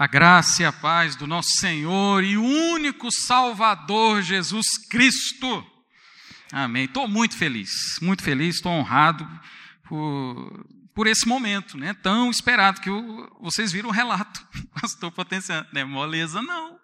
A 0.00 0.06
graça 0.06 0.62
e 0.62 0.64
a 0.64 0.72
paz 0.72 1.14
do 1.14 1.26
nosso 1.26 1.50
Senhor 1.58 2.24
e 2.24 2.34
único 2.34 3.12
Salvador 3.12 4.22
Jesus 4.22 4.78
Cristo. 4.88 5.62
Amém. 6.50 6.84
Estou 6.84 7.06
muito 7.06 7.36
feliz, 7.36 7.98
muito 8.00 8.22
feliz, 8.22 8.54
estou 8.54 8.72
honrado 8.72 9.28
por, 9.86 10.66
por 10.94 11.06
esse 11.06 11.28
momento, 11.28 11.76
né? 11.76 11.92
Tão 11.92 12.30
esperado 12.30 12.80
que 12.80 12.88
vocês 13.42 13.72
viram 13.72 13.90
o 13.90 13.92
relato. 13.92 14.42
Pastor 14.80 15.12
potencial, 15.12 15.66
não 15.70 15.82
é 15.82 15.84
moleza 15.84 16.40
não. 16.40 16.78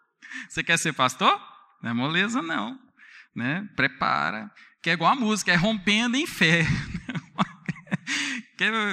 Você 0.51 0.63
quer 0.63 0.79
ser 0.79 0.93
pastor? 0.93 1.41
Não 1.83 1.93
é 1.93 1.95
moleza 1.95 2.43
não, 2.43 2.79
né? 3.35 3.67
Prepara. 3.75 4.53
Que 4.83 4.91
é 4.91 4.93
igual 4.93 5.13
a 5.13 5.17
música, 5.17 5.51
é 5.51 5.57
rompendo 5.57 6.19
em 6.19 6.27
fé. 6.27 6.67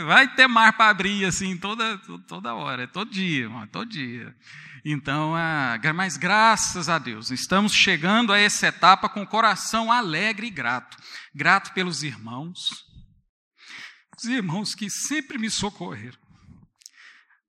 Vai 0.06 0.34
ter 0.36 0.48
mar 0.48 0.74
para 0.74 0.90
abrir 0.90 1.26
assim 1.26 1.58
toda, 1.58 1.98
toda 2.28 2.54
hora, 2.54 2.88
todo 2.88 3.10
dia, 3.10 3.50
todo 3.72 3.90
dia. 3.90 4.36
Então, 4.86 5.34
ah, 5.36 5.80
mas 5.96 6.18
graças 6.18 6.90
a 6.90 7.00
Deus, 7.00 7.32
estamos 7.32 7.74
chegando 7.74 8.34
a 8.34 8.38
essa 8.38 8.68
etapa 8.68 9.08
com 9.08 9.22
o 9.22 9.28
coração 9.28 9.92
alegre 9.92 10.48
e 10.48 10.50
grato. 10.50 10.98
Grato 11.34 11.74
pelos 11.74 12.04
irmãos, 12.04 12.84
os 14.18 14.26
irmãos 14.26 14.76
que 14.76 14.90
sempre 14.90 15.38
me 15.38 15.50
socorreram. 15.50 16.18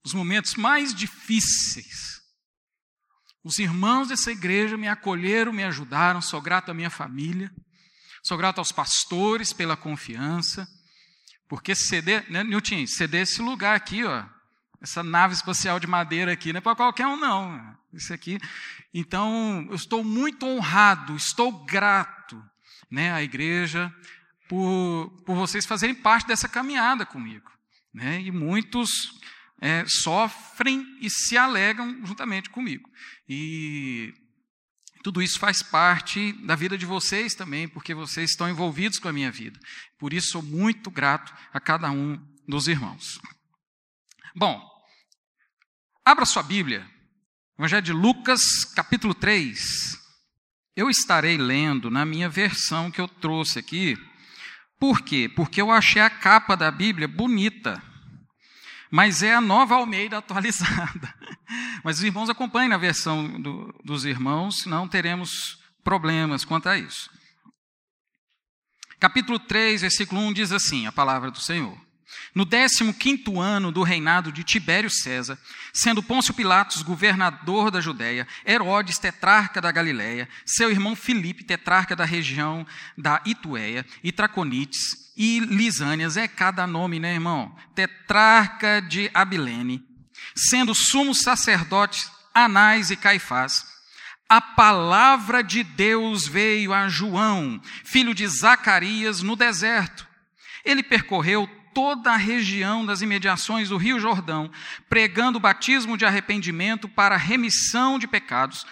Os 0.04 0.12
momentos 0.14 0.54
mais 0.54 0.94
difíceis. 0.94 2.20
Os 3.42 3.58
irmãos 3.58 4.08
dessa 4.08 4.30
igreja 4.30 4.76
me 4.76 4.86
acolheram, 4.86 5.52
me 5.52 5.64
ajudaram. 5.64 6.20
Sou 6.20 6.40
grato 6.40 6.70
à 6.70 6.74
minha 6.74 6.90
família. 6.90 7.50
Sou 8.22 8.38
grato 8.38 8.58
aos 8.58 8.70
pastores 8.70 9.52
pela 9.52 9.76
confiança. 9.76 10.66
Porque 11.54 11.72
ceder, 11.72 12.28
né, 12.28 12.42
Nilton, 12.42 12.84
ceder 12.84 13.22
esse 13.22 13.40
lugar 13.40 13.76
aqui, 13.76 14.02
ó, 14.02 14.24
essa 14.80 15.04
nave 15.04 15.34
espacial 15.34 15.78
de 15.78 15.86
madeira 15.86 16.32
aqui, 16.32 16.52
não 16.52 16.58
é 16.58 16.60
para 16.60 16.74
qualquer 16.74 17.06
um, 17.06 17.16
não. 17.16 17.78
Isso 17.92 18.12
aqui. 18.12 18.40
Então, 18.92 19.64
eu 19.70 19.76
estou 19.76 20.02
muito 20.02 20.44
honrado, 20.44 21.14
estou 21.14 21.52
grato 21.64 22.44
né, 22.90 23.12
à 23.12 23.22
igreja 23.22 23.94
por, 24.48 25.22
por 25.24 25.36
vocês 25.36 25.64
fazerem 25.64 25.94
parte 25.94 26.26
dessa 26.26 26.48
caminhada 26.48 27.06
comigo. 27.06 27.48
Né, 27.92 28.20
e 28.22 28.32
muitos 28.32 28.90
é, 29.60 29.84
sofrem 29.86 30.84
e 31.00 31.08
se 31.08 31.38
alegram 31.38 32.04
juntamente 32.04 32.50
comigo. 32.50 32.90
E 33.28 34.12
tudo 35.04 35.20
isso 35.20 35.38
faz 35.38 35.62
parte 35.62 36.32
da 36.46 36.56
vida 36.56 36.78
de 36.78 36.86
vocês 36.86 37.34
também, 37.34 37.68
porque 37.68 37.92
vocês 37.92 38.30
estão 38.30 38.48
envolvidos 38.48 38.98
com 38.98 39.06
a 39.06 39.12
minha 39.12 39.30
vida. 39.30 39.60
Por 39.98 40.14
isso, 40.14 40.30
sou 40.30 40.42
muito 40.42 40.90
grato 40.90 41.30
a 41.52 41.60
cada 41.60 41.90
um 41.90 42.18
dos 42.48 42.68
irmãos. 42.68 43.20
Bom, 44.34 44.58
abra 46.02 46.24
sua 46.24 46.42
Bíblia, 46.42 46.88
Evangelho 47.58 47.82
de 47.82 47.92
Lucas, 47.92 48.64
capítulo 48.74 49.12
3. 49.12 50.00
Eu 50.74 50.88
estarei 50.88 51.36
lendo 51.36 51.90
na 51.90 52.06
minha 52.06 52.30
versão 52.30 52.90
que 52.90 53.00
eu 53.00 53.06
trouxe 53.06 53.58
aqui. 53.58 53.98
Por 54.80 55.02
quê? 55.02 55.28
Porque 55.28 55.60
eu 55.60 55.70
achei 55.70 56.00
a 56.00 56.08
capa 56.08 56.56
da 56.56 56.70
Bíblia 56.70 57.06
bonita 57.06 57.78
mas 58.94 59.24
é 59.24 59.34
a 59.34 59.40
nova 59.40 59.74
Almeida 59.74 60.18
atualizada. 60.18 61.12
Mas 61.84 61.98
os 61.98 62.04
irmãos 62.04 62.30
acompanhem 62.30 62.70
na 62.70 62.78
versão 62.78 63.40
do, 63.40 63.78
dos 63.84 64.06
irmãos, 64.06 64.62
senão 64.62 64.88
teremos 64.88 65.58
problemas 65.84 66.42
quanto 66.42 66.70
a 66.70 66.78
isso. 66.78 67.10
Capítulo 68.98 69.38
3, 69.38 69.82
versículo 69.82 70.22
1 70.22 70.32
diz 70.32 70.50
assim: 70.50 70.86
a 70.86 70.92
palavra 70.92 71.30
do 71.30 71.38
Senhor. 71.38 71.78
No 72.34 72.46
15 72.46 72.94
ano 73.38 73.70
do 73.70 73.82
reinado 73.82 74.32
de 74.32 74.42
Tibério 74.42 74.88
César, 74.88 75.38
sendo 75.74 76.02
Pôncio 76.02 76.32
Pilatos 76.32 76.80
governador 76.80 77.70
da 77.70 77.82
Judéia, 77.82 78.26
Herodes 78.46 78.98
tetrarca 78.98 79.60
da 79.60 79.70
Galiléia, 79.70 80.26
seu 80.46 80.70
irmão 80.70 80.96
Filipe 80.96 81.44
tetrarca 81.44 81.94
da 81.94 82.04
região 82.04 82.66
da 82.96 83.20
Ituéia, 83.26 83.84
e 84.02 84.10
Traconites, 84.10 85.12
e 85.16 85.38
Lisânias, 85.40 86.16
é 86.16 86.26
cada 86.26 86.66
nome, 86.66 86.98
né, 86.98 87.12
irmão? 87.12 87.54
Tetrarca 87.74 88.80
de 88.80 89.10
Abilene, 89.12 89.84
sendo 90.34 90.74
sumos 90.74 91.20
sacerdotes 91.20 92.10
Anás 92.34 92.90
e 92.90 92.96
Caifás, 92.96 93.64
a 94.28 94.40
palavra 94.40 95.42
de 95.42 95.62
Deus 95.62 96.26
veio 96.26 96.72
a 96.72 96.88
João, 96.88 97.60
filho 97.84 98.14
de 98.14 98.26
Zacarias, 98.26 99.22
no 99.22 99.36
deserto. 99.36 100.06
Ele 100.64 100.82
percorreu 100.82 101.48
toda 101.74 102.12
a 102.12 102.16
região 102.16 102.86
das 102.86 103.02
imediações 103.02 103.68
do 103.68 103.76
Rio 103.76 104.00
Jordão, 104.00 104.50
pregando 104.88 105.38
o 105.38 105.40
batismo 105.40 105.96
de 105.96 106.06
arrependimento 106.06 106.88
para 106.88 107.16
remissão 107.16 107.98
de 107.98 108.06
pecados, 108.06 108.66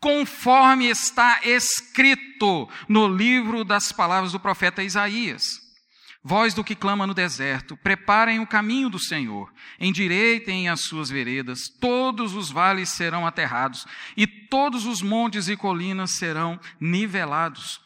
conforme 0.00 0.86
está 0.86 1.40
escrito 1.44 2.68
no 2.88 3.08
livro 3.08 3.64
das 3.64 3.92
palavras 3.92 4.32
do 4.32 4.40
profeta 4.40 4.82
Isaías. 4.82 5.65
Voz 6.28 6.52
do 6.52 6.64
que 6.64 6.74
clama 6.74 7.06
no 7.06 7.14
deserto, 7.14 7.76
preparem 7.76 8.40
o 8.40 8.46
caminho 8.48 8.90
do 8.90 8.98
Senhor, 8.98 9.48
endireitem 9.78 10.68
as 10.68 10.80
suas 10.80 11.08
veredas, 11.08 11.68
todos 11.80 12.34
os 12.34 12.50
vales 12.50 12.88
serão 12.88 13.24
aterrados, 13.24 13.86
e 14.16 14.26
todos 14.26 14.86
os 14.86 15.02
montes 15.02 15.46
e 15.46 15.56
colinas 15.56 16.16
serão 16.16 16.58
nivelados. 16.80 17.80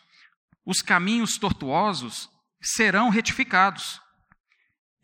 Os 0.65 0.81
caminhos 0.81 1.37
tortuosos 1.37 2.31
serão 2.62 3.11
retificados, 3.11 4.01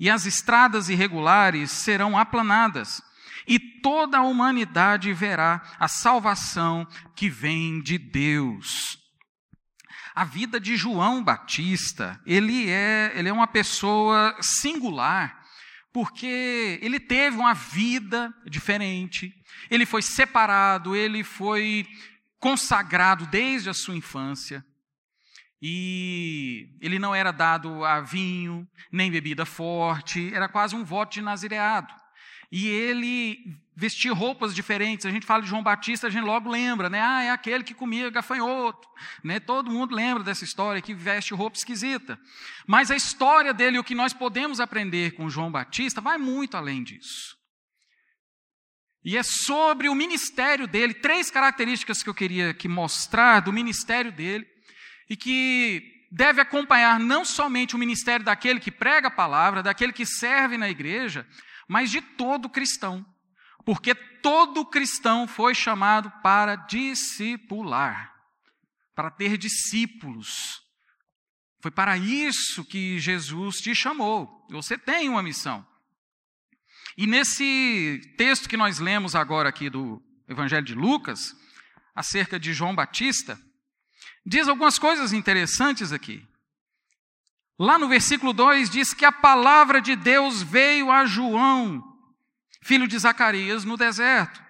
e 0.01 0.09
as 0.09 0.25
estradas 0.25 0.89
irregulares 0.89 1.71
serão 1.71 2.17
aplanadas, 2.17 3.03
e 3.47 3.61
toda 3.61 4.17
a 4.17 4.23
humanidade 4.23 5.13
verá 5.13 5.61
a 5.79 5.89
salvação 5.89 6.89
que 7.15 7.29
vem 7.29 7.83
de 7.83 7.99
Deus 7.99 9.06
a 10.17 10.25
vida 10.25 10.59
de 10.59 10.79
João 10.79 11.23
Batista, 11.23 12.19
ele 12.25 12.71
é, 12.71 13.13
ele 13.15 13.29
é 13.29 13.33
uma 13.33 13.47
pessoa 13.47 14.35
singular, 14.41 15.45
porque 15.93 16.79
ele 16.81 16.99
teve 16.99 17.37
uma 17.37 17.53
vida 17.53 18.33
diferente, 18.47 19.31
ele 19.71 19.85
foi 19.85 20.01
separado, 20.01 20.97
ele 20.97 21.23
foi 21.23 21.87
consagrado 22.39 23.27
desde 23.27 23.69
a 23.69 23.75
sua 23.75 23.95
infância. 23.95 24.65
E 25.61 26.71
ele 26.81 26.99
não 26.99 27.15
era 27.15 27.31
dado 27.31 27.85
a 27.85 28.01
vinho, 28.01 28.67
nem 28.91 29.11
bebida 29.11 29.45
forte, 29.45 30.33
era 30.33 30.49
quase 30.49 30.75
um 30.75 30.83
voto 30.83 31.13
de 31.13 31.21
nazireado. 31.21 31.93
E 32.51 32.69
ele 32.69 33.59
vestia 33.75 34.13
roupas 34.13 34.55
diferentes. 34.55 35.05
A 35.05 35.11
gente 35.11 35.27
fala 35.27 35.43
de 35.43 35.49
João 35.49 35.63
Batista, 35.63 36.07
a 36.07 36.11
gente 36.11 36.25
logo 36.25 36.49
lembra, 36.49 36.89
né? 36.89 37.01
Ah, 37.01 37.23
é 37.23 37.31
aquele 37.31 37.65
que 37.65 37.75
comia 37.75 38.09
gafanhoto. 38.09 38.89
Né? 39.23 39.39
Todo 39.39 39.71
mundo 39.71 39.95
lembra 39.95 40.23
dessa 40.23 40.45
história, 40.45 40.81
que 40.81 40.95
veste 40.95 41.35
roupa 41.35 41.59
esquisita. 41.59 42.19
Mas 42.67 42.91
a 42.91 42.97
história 42.97 43.53
dele, 43.53 43.79
o 43.79 43.85
que 43.85 43.95
nós 43.95 44.13
podemos 44.13 44.61
aprender 44.61 45.13
com 45.13 45.29
João 45.29 45.51
Batista, 45.51 46.01
vai 46.01 46.17
muito 46.17 46.57
além 46.57 46.83
disso. 46.83 47.37
E 49.05 49.17
é 49.17 49.23
sobre 49.23 49.89
o 49.89 49.95
ministério 49.95 50.67
dele, 50.67 50.95
três 50.95 51.31
características 51.31 52.03
que 52.03 52.09
eu 52.09 52.15
queria 52.15 52.53
que 52.53 52.67
mostrar 52.67 53.41
do 53.41 53.53
ministério 53.53 54.11
dele, 54.11 54.47
e 55.09 55.17
que 55.17 55.83
deve 56.11 56.41
acompanhar 56.41 56.99
não 56.99 57.25
somente 57.25 57.75
o 57.75 57.79
ministério 57.79 58.25
daquele 58.25 58.61
que 58.61 58.71
prega 58.71 59.09
a 59.09 59.11
palavra, 59.11 59.63
daquele 59.63 59.93
que 59.93 60.05
serve 60.05 60.57
na 60.57 60.69
igreja, 60.69 61.27
mas 61.69 61.91
de 61.91 62.01
todo 62.01 62.49
cristão. 62.49 63.05
Porque 63.65 63.95
todo 63.95 64.65
cristão 64.65 65.27
foi 65.27 65.55
chamado 65.55 66.11
para 66.23 66.55
discipular, 66.55 68.15
para 68.95 69.11
ter 69.11 69.37
discípulos. 69.37 70.63
Foi 71.61 71.71
para 71.71 71.97
isso 71.97 72.65
que 72.65 72.99
Jesus 72.99 73.57
te 73.57 73.75
chamou. 73.75 74.47
Você 74.51 74.79
tem 74.79 75.09
uma 75.09 75.23
missão. 75.23 75.67
E 76.97 77.07
nesse 77.07 78.01
texto 78.17 78.49
que 78.49 78.57
nós 78.57 78.79
lemos 78.79 79.15
agora 79.15 79.49
aqui 79.49 79.69
do 79.69 80.01
Evangelho 80.29 80.65
de 80.65 80.75
Lucas, 80.75 81.35
acerca 81.95 82.39
de 82.39 82.53
João 82.53 82.75
Batista, 82.75 83.39
diz 84.25 84.49
algumas 84.49 84.79
coisas 84.79 85.13
interessantes 85.13 85.93
aqui. 85.93 86.27
Lá 87.59 87.79
no 87.79 87.89
versículo 87.89 88.33
2 88.33 88.69
diz 88.69 88.93
que 88.93 89.05
a 89.05 89.13
palavra 89.13 89.81
de 89.81 89.97
Deus 89.97 90.43
veio 90.43 90.91
a 90.91 91.07
João, 91.07 91.83
filho 92.63 92.87
de 92.87 92.99
Zacarias, 92.99 93.65
no 93.65 93.77
deserto. 93.77 94.45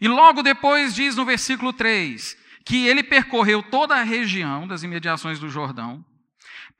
E 0.00 0.08
logo 0.08 0.42
depois 0.42 0.94
diz 0.94 1.14
no 1.14 1.24
versículo 1.24 1.72
3 1.72 2.36
que 2.66 2.86
ele 2.86 3.02
percorreu 3.02 3.62
toda 3.62 3.94
a 3.94 4.02
região 4.02 4.66
das 4.66 4.82
imediações 4.82 5.38
do 5.38 5.50
Jordão, 5.50 6.04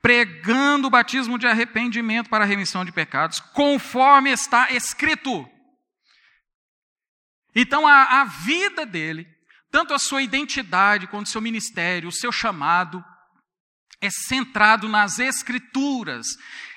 pregando 0.01 0.87
o 0.87 0.89
batismo 0.89 1.37
de 1.37 1.47
arrependimento 1.47 2.29
para 2.29 2.43
a 2.43 2.47
remissão 2.47 2.83
de 2.83 2.91
pecados, 2.91 3.39
conforme 3.39 4.31
está 4.31 4.71
escrito. 4.71 5.47
Então 7.55 7.87
a, 7.87 8.21
a 8.21 8.25
vida 8.25 8.85
dele, 8.85 9.27
tanto 9.71 9.93
a 9.93 9.99
sua 9.99 10.21
identidade 10.21 11.07
quanto 11.07 11.27
o 11.27 11.29
seu 11.29 11.39
ministério, 11.39 12.09
o 12.09 12.11
seu 12.11 12.31
chamado, 12.31 13.03
é 14.01 14.09
centrado 14.09 14.87
nas 14.87 15.19
Escrituras, 15.19 16.27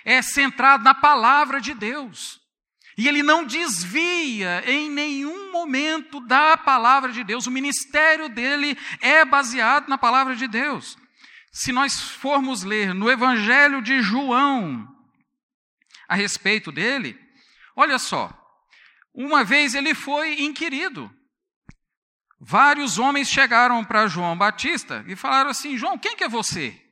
é 0.05 0.23
centrado 0.23 0.85
na 0.85 0.95
palavra 0.95 1.61
de 1.61 1.75
Deus. 1.75 2.41
E 2.97 3.07
ele 3.07 3.23
não 3.23 3.45
desvia 3.45 4.65
em 4.69 4.91
nenhum 4.91 5.53
momento 5.53 6.19
da 6.27 6.57
palavra 6.57 7.13
de 7.13 7.23
Deus. 7.23 7.47
O 7.47 7.51
ministério 7.51 8.29
dele 8.29 8.77
é 9.01 9.25
baseado 9.25 9.89
na 9.89 9.97
palavra 9.97 10.35
de 10.35 10.49
Deus. 10.49 10.99
Se 11.53 11.71
nós 11.71 12.01
formos 12.01 12.65
ler 12.65 12.93
no 12.93 13.09
Evangelho 13.09 13.81
de 13.81 14.03
João 14.03 14.87
a 16.09 16.17
respeito 16.17 16.73
dele, 16.73 17.17
olha 17.77 18.01
só. 18.01 18.33
Uma 19.15 19.45
vez 19.45 19.75
ele 19.75 19.95
foi 19.95 20.41
inquirido. 20.43 21.09
Vários 22.41 22.99
homens 22.99 23.29
chegaram 23.29 23.85
para 23.85 24.07
João 24.09 24.37
Batista 24.37 25.05
e 25.07 25.17
falaram 25.17 25.51
assim: 25.51 25.77
João, 25.77 25.99
quem 25.99 26.17
que 26.17 26.25
é 26.25 26.29
você? 26.29 26.88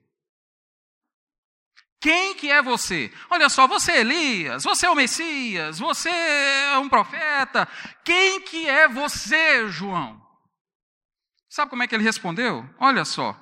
Quem 2.06 2.36
que 2.36 2.48
é 2.48 2.62
você? 2.62 3.12
Olha 3.28 3.48
só, 3.48 3.66
você 3.66 3.90
é 3.90 4.00
Elias, 4.02 4.62
você 4.62 4.86
é 4.86 4.90
o 4.90 4.94
Messias, 4.94 5.80
você 5.80 6.08
é 6.08 6.78
um 6.78 6.88
profeta. 6.88 7.66
Quem 8.04 8.42
que 8.42 8.68
é 8.68 8.86
você, 8.86 9.66
João? 9.66 10.22
Sabe 11.48 11.68
como 11.68 11.82
é 11.82 11.88
que 11.88 11.96
ele 11.96 12.04
respondeu? 12.04 12.64
Olha 12.78 13.04
só. 13.04 13.36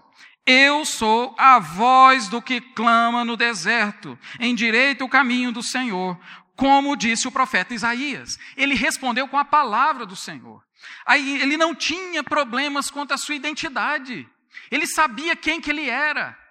Eu 0.46 0.86
sou 0.86 1.34
a 1.38 1.58
voz 1.58 2.28
do 2.28 2.40
que 2.40 2.58
clama 2.58 3.22
no 3.22 3.36
deserto, 3.36 4.18
endireita 4.40 5.04
o 5.04 5.10
caminho 5.10 5.52
do 5.52 5.62
Senhor, 5.62 6.18
como 6.56 6.96
disse 6.96 7.28
o 7.28 7.32
profeta 7.32 7.74
Isaías. 7.74 8.38
Ele 8.56 8.74
respondeu 8.74 9.28
com 9.28 9.36
a 9.36 9.44
palavra 9.44 10.06
do 10.06 10.16
Senhor. 10.16 10.64
Aí 11.04 11.38
ele 11.42 11.58
não 11.58 11.74
tinha 11.74 12.24
problemas 12.24 12.90
quanto 12.90 13.12
à 13.12 13.18
sua 13.18 13.34
identidade. 13.34 14.26
Ele 14.70 14.86
sabia 14.86 15.36
quem 15.36 15.60
que 15.60 15.68
ele 15.68 15.90
era. 15.90 16.42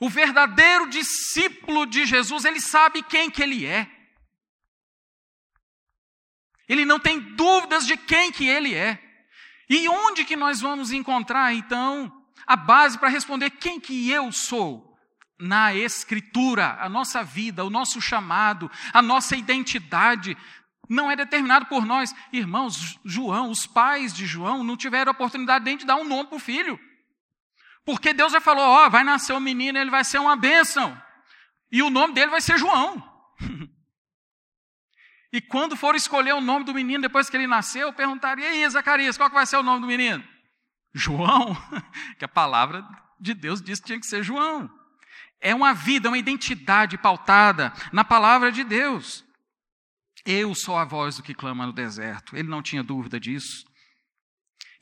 O 0.00 0.08
verdadeiro 0.08 0.88
discípulo 0.88 1.84
de 1.84 2.06
Jesus, 2.06 2.46
ele 2.46 2.58
sabe 2.58 3.02
quem 3.02 3.30
que 3.30 3.42
ele 3.42 3.66
é. 3.66 3.86
Ele 6.66 6.86
não 6.86 6.98
tem 6.98 7.20
dúvidas 7.20 7.86
de 7.86 7.98
quem 7.98 8.32
que 8.32 8.48
ele 8.48 8.74
é. 8.74 8.98
E 9.68 9.86
onde 9.88 10.24
que 10.24 10.36
nós 10.36 10.60
vamos 10.60 10.90
encontrar 10.90 11.52
então 11.52 12.10
a 12.46 12.56
base 12.56 12.98
para 12.98 13.08
responder 13.10 13.50
quem 13.50 13.78
que 13.78 14.10
eu 14.10 14.32
sou? 14.32 14.88
Na 15.38 15.74
escritura, 15.74 16.78
a 16.80 16.88
nossa 16.88 17.22
vida, 17.22 17.64
o 17.64 17.70
nosso 17.70 18.00
chamado, 18.00 18.70
a 18.92 19.02
nossa 19.02 19.36
identidade 19.36 20.36
não 20.88 21.10
é 21.10 21.14
determinado 21.14 21.66
por 21.66 21.86
nós. 21.86 22.14
Irmãos, 22.32 22.98
João, 23.04 23.50
os 23.50 23.66
pais 23.66 24.12
de 24.12 24.26
João 24.26 24.64
não 24.64 24.76
tiveram 24.76 25.12
oportunidade 25.12 25.64
nem 25.64 25.76
de 25.76 25.86
dar 25.86 25.96
um 25.96 26.04
nome 26.04 26.28
para 26.28 26.36
o 26.36 26.40
filho. 26.40 26.80
Porque 27.84 28.12
Deus 28.12 28.32
já 28.32 28.40
falou: 28.40 28.64
ó, 28.64 28.88
vai 28.88 29.04
nascer 29.04 29.32
um 29.32 29.40
menino, 29.40 29.78
ele 29.78 29.90
vai 29.90 30.04
ser 30.04 30.18
uma 30.18 30.36
bênção. 30.36 31.00
E 31.70 31.82
o 31.82 31.90
nome 31.90 32.14
dele 32.14 32.30
vai 32.30 32.40
ser 32.40 32.58
João. 32.58 33.02
e 35.32 35.40
quando 35.40 35.76
for 35.76 35.94
escolher 35.94 36.34
o 36.34 36.40
nome 36.40 36.64
do 36.64 36.74
menino 36.74 37.02
depois 37.02 37.30
que 37.30 37.36
ele 37.36 37.46
nasceu, 37.46 37.92
perguntaria: 37.92 38.52
e 38.54 38.64
aí, 38.64 38.70
Zacarias, 38.70 39.16
qual 39.16 39.28
que 39.28 39.36
vai 39.36 39.46
ser 39.46 39.56
o 39.56 39.62
nome 39.62 39.80
do 39.80 39.86
menino? 39.86 40.24
João. 40.92 41.56
que 42.18 42.24
a 42.24 42.28
palavra 42.28 42.86
de 43.18 43.34
Deus 43.34 43.60
disse 43.60 43.82
que 43.82 43.86
tinha 43.86 44.00
que 44.00 44.06
ser 44.06 44.22
João. 44.22 44.70
É 45.40 45.54
uma 45.54 45.72
vida, 45.72 46.08
uma 46.08 46.18
identidade 46.18 46.98
pautada 46.98 47.72
na 47.92 48.04
palavra 48.04 48.52
de 48.52 48.62
Deus. 48.62 49.24
Eu 50.26 50.54
sou 50.54 50.76
a 50.76 50.84
voz 50.84 51.16
do 51.16 51.22
que 51.22 51.34
clama 51.34 51.66
no 51.66 51.72
deserto. 51.72 52.36
Ele 52.36 52.48
não 52.48 52.62
tinha 52.62 52.82
dúvida 52.82 53.18
disso. 53.18 53.64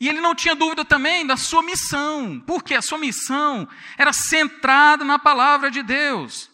E 0.01 0.09
ele 0.09 0.21
não 0.21 0.35
tinha 0.35 0.55
dúvida 0.55 0.85
também 0.85 1.27
da 1.27 1.37
sua 1.37 1.63
missão, 1.63 2.41
porque 2.47 2.75
a 2.75 2.83
sua 2.83 2.99
missão 2.99 3.69
era 3.97 4.13
centrada 4.13 5.05
na 5.05 5.19
palavra 5.19 5.71
de 5.71 5.83
Deus. 5.83 6.51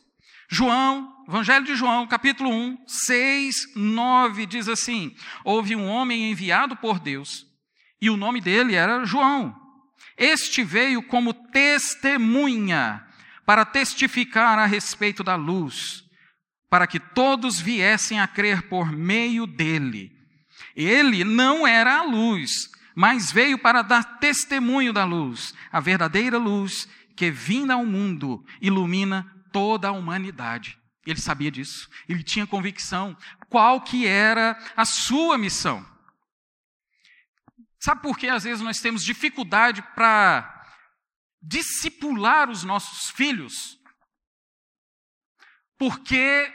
João, 0.49 1.13
Evangelho 1.29 1.65
de 1.65 1.75
João, 1.75 2.07
capítulo 2.07 2.51
1, 2.51 2.85
6, 2.87 3.75
9, 3.77 4.47
diz 4.47 4.69
assim: 4.69 5.15
Houve 5.45 5.77
um 5.77 5.87
homem 5.87 6.31
enviado 6.31 6.77
por 6.77 6.99
Deus, 6.99 7.47
e 8.01 8.09
o 8.09 8.17
nome 8.17 8.41
dele 8.41 8.75
era 8.75 9.05
João. 9.05 9.55
Este 10.17 10.63
veio 10.63 11.03
como 11.03 11.35
testemunha 11.35 13.05
para 13.45 13.65
testificar 13.65 14.59
a 14.59 14.65
respeito 14.65 15.23
da 15.23 15.35
luz, 15.35 16.05
para 16.71 16.87
que 16.87 16.99
todos 16.99 17.61
viessem 17.61 18.21
a 18.21 18.27
crer 18.27 18.69
por 18.69 18.91
meio 18.91 19.47
dele. 19.47 20.13
Ele 20.75 21.25
não 21.25 21.67
era 21.67 21.99
a 21.99 22.03
luz, 22.03 22.71
mas 22.95 23.33
veio 23.33 23.59
para 23.59 23.83
dar 23.83 24.19
testemunho 24.19 24.93
da 24.93 25.05
luz, 25.05 25.55
a 25.73 25.81
verdadeira 25.81 26.39
luz 26.39 26.89
que 27.17 27.31
vinda 27.31 27.75
ao 27.75 27.85
mundo 27.85 28.45
ilumina 28.61 29.31
toda 29.53 29.89
a 29.89 29.93
humanidade. 29.93 30.79
Ele 31.07 31.21
sabia 31.21 31.51
disso, 31.51 31.89
ele 32.09 32.23
tinha 32.23 32.47
convicção 32.47 33.17
qual 33.49 33.81
que 33.81 34.07
era 34.07 34.59
a 34.77 34.85
sua 34.85 35.37
missão. 35.37 35.85
Sabe 37.79 38.01
por 38.01 38.17
que 38.17 38.29
às 38.29 38.45
vezes 38.45 38.63
nós 38.63 38.81
temos 38.81 39.05
dificuldade 39.05 39.83
para 39.95 40.51
discipular 41.43 42.49
os 42.49 42.65
nossos 42.65 43.11
filhos? 43.11 43.79
Porque 45.77 46.51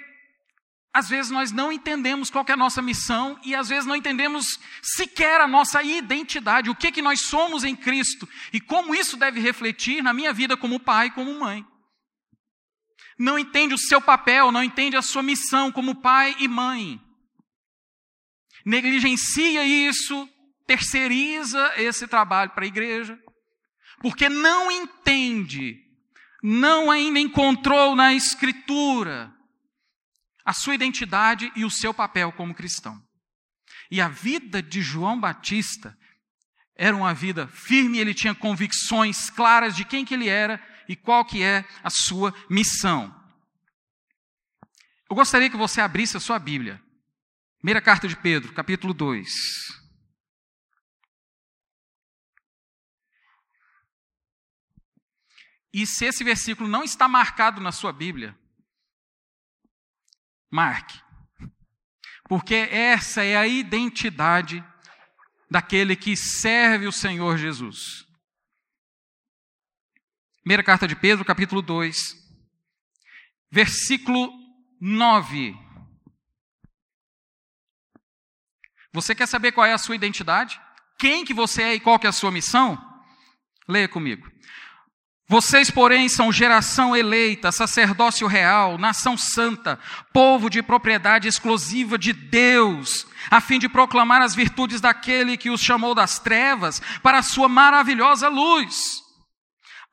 às 0.99 1.09
vezes 1.09 1.31
nós 1.31 1.51
não 1.51 1.71
entendemos 1.71 2.29
qual 2.29 2.45
é 2.47 2.51
a 2.51 2.57
nossa 2.57 2.81
missão 2.81 3.39
e 3.43 3.55
às 3.55 3.69
vezes 3.69 3.85
não 3.85 3.95
entendemos 3.95 4.59
sequer 4.81 5.39
a 5.39 5.47
nossa 5.47 5.81
identidade, 5.81 6.69
o 6.69 6.75
que 6.75 6.91
que 6.91 7.01
nós 7.01 7.21
somos 7.21 7.63
em 7.63 7.75
Cristo 7.75 8.27
e 8.51 8.59
como 8.59 8.93
isso 8.93 9.15
deve 9.15 9.39
refletir 9.39 10.03
na 10.03 10.13
minha 10.13 10.33
vida 10.33 10.57
como 10.57 10.79
pai 10.79 11.07
e 11.07 11.11
como 11.11 11.39
mãe. 11.39 11.65
Não 13.17 13.39
entende 13.39 13.73
o 13.73 13.77
seu 13.77 14.01
papel, 14.01 14.51
não 14.51 14.63
entende 14.63 14.95
a 14.95 15.01
sua 15.01 15.23
missão 15.23 15.71
como 15.71 15.95
pai 15.95 16.35
e 16.39 16.47
mãe. 16.47 17.01
Negligencia 18.65 19.65
isso, 19.65 20.29
terceiriza 20.67 21.73
esse 21.77 22.07
trabalho 22.07 22.51
para 22.51 22.65
a 22.65 22.67
igreja, 22.67 23.17
porque 24.01 24.27
não 24.27 24.69
entende, 24.69 25.77
não 26.43 26.91
ainda 26.91 27.19
encontrou 27.19 27.95
na 27.95 28.13
Escritura 28.13 29.38
a 30.49 30.53
sua 30.53 30.73
identidade 30.73 31.51
e 31.55 31.63
o 31.63 31.69
seu 31.69 31.93
papel 31.93 32.31
como 32.31 32.55
cristão. 32.55 32.99
E 33.91 34.01
a 34.01 34.09
vida 34.09 34.63
de 34.63 34.81
João 34.81 35.19
Batista 35.19 35.95
era 36.75 36.97
uma 36.97 37.13
vida 37.13 37.47
firme, 37.49 37.99
ele 37.99 38.15
tinha 38.15 38.33
convicções 38.33 39.29
claras 39.29 39.75
de 39.75 39.85
quem 39.85 40.03
que 40.03 40.15
ele 40.15 40.27
era 40.27 40.59
e 40.87 40.95
qual 40.95 41.23
que 41.23 41.43
é 41.43 41.63
a 41.83 41.91
sua 41.91 42.33
missão. 42.49 43.15
Eu 45.07 45.15
gostaria 45.15 45.51
que 45.51 45.55
você 45.55 45.81
abrisse 45.81 46.17
a 46.17 46.19
sua 46.19 46.39
Bíblia. 46.39 46.81
Primeira 47.59 47.79
carta 47.79 48.07
de 48.07 48.15
Pedro, 48.15 48.51
capítulo 48.51 48.91
2. 48.91 49.29
E 55.71 55.85
se 55.85 56.05
esse 56.05 56.23
versículo 56.23 56.67
não 56.67 56.83
está 56.83 57.07
marcado 57.07 57.61
na 57.61 57.71
sua 57.71 57.93
Bíblia, 57.93 58.35
Marque. 60.51 60.99
Porque 62.27 62.55
essa 62.55 63.23
é 63.23 63.35
a 63.35 63.47
identidade 63.47 64.63
daquele 65.49 65.95
que 65.95 66.15
serve 66.15 66.87
o 66.87 66.91
Senhor 66.91 67.37
Jesus. 67.37 68.05
Primeira 70.41 70.63
carta 70.63 70.87
de 70.87 70.95
Pedro, 70.95 71.25
capítulo 71.25 71.61
2, 71.61 71.97
versículo 73.51 74.31
9. 74.79 75.55
Você 78.93 79.13
quer 79.13 79.27
saber 79.27 79.51
qual 79.51 79.65
é 79.65 79.73
a 79.73 79.77
sua 79.77 79.95
identidade? 79.95 80.59
Quem 80.97 81.23
que 81.23 81.33
você 81.33 81.63
é 81.63 81.73
e 81.75 81.79
qual 81.79 81.99
que 81.99 82.07
é 82.07 82.09
a 82.09 82.13
sua 82.13 82.31
missão? 82.31 82.77
Leia 83.67 83.87
comigo. 83.87 84.27
Vocês, 85.31 85.69
porém, 85.69 86.09
são 86.09 86.31
geração 86.31 86.95
eleita, 86.95 87.51
sacerdócio 87.51 88.25
real, 88.25 88.79
nação 88.79 89.15
santa, 89.15 89.77
povo 90.11 90.49
de 90.49 90.63
propriedade 90.63 91.27
exclusiva 91.27 91.99
de 91.99 92.13
Deus, 92.13 93.05
a 93.29 93.39
fim 93.39 93.59
de 93.59 93.69
proclamar 93.69 94.23
as 94.23 94.33
virtudes 94.33 94.81
daquele 94.81 95.37
que 95.37 95.51
os 95.51 95.61
chamou 95.61 95.93
das 95.93 96.17
trevas 96.17 96.81
para 97.03 97.19
a 97.19 97.23
sua 97.23 97.47
maravilhosa 97.47 98.27
luz. 98.27 99.03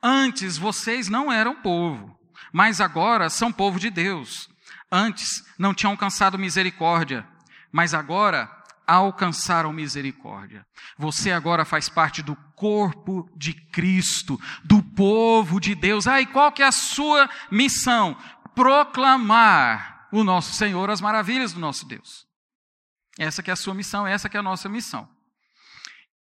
Antes 0.02 0.56
vocês 0.56 1.06
não 1.10 1.30
eram 1.30 1.54
povo, 1.56 2.16
mas 2.50 2.80
agora 2.80 3.28
são 3.28 3.52
povo 3.52 3.78
de 3.78 3.90
Deus. 3.90 4.48
Antes 4.90 5.42
não 5.58 5.74
tinham 5.74 5.90
alcançado 5.90 6.38
misericórdia, 6.38 7.28
mas 7.70 7.92
agora 7.92 8.50
alcançaram 8.86 9.72
misericórdia. 9.72 10.64
Você 10.96 11.32
agora 11.32 11.64
faz 11.64 11.88
parte 11.88 12.22
do 12.22 12.36
corpo 12.54 13.28
de 13.36 13.52
Cristo, 13.52 14.40
do 14.64 14.82
povo 14.82 15.60
de 15.60 15.74
Deus. 15.74 16.06
Ah, 16.06 16.20
e 16.20 16.26
qual 16.26 16.52
que 16.52 16.62
é 16.62 16.66
a 16.66 16.72
sua 16.72 17.28
missão? 17.50 18.16
Proclamar 18.54 20.08
o 20.12 20.22
nosso 20.22 20.52
Senhor, 20.52 20.88
as 20.88 21.00
maravilhas 21.00 21.52
do 21.52 21.60
nosso 21.60 21.86
Deus. 21.86 22.26
Essa 23.18 23.42
que 23.42 23.50
é 23.50 23.52
a 23.52 23.56
sua 23.56 23.74
missão, 23.74 24.06
essa 24.06 24.28
que 24.28 24.36
é 24.36 24.40
a 24.40 24.42
nossa 24.42 24.68
missão. 24.68 25.08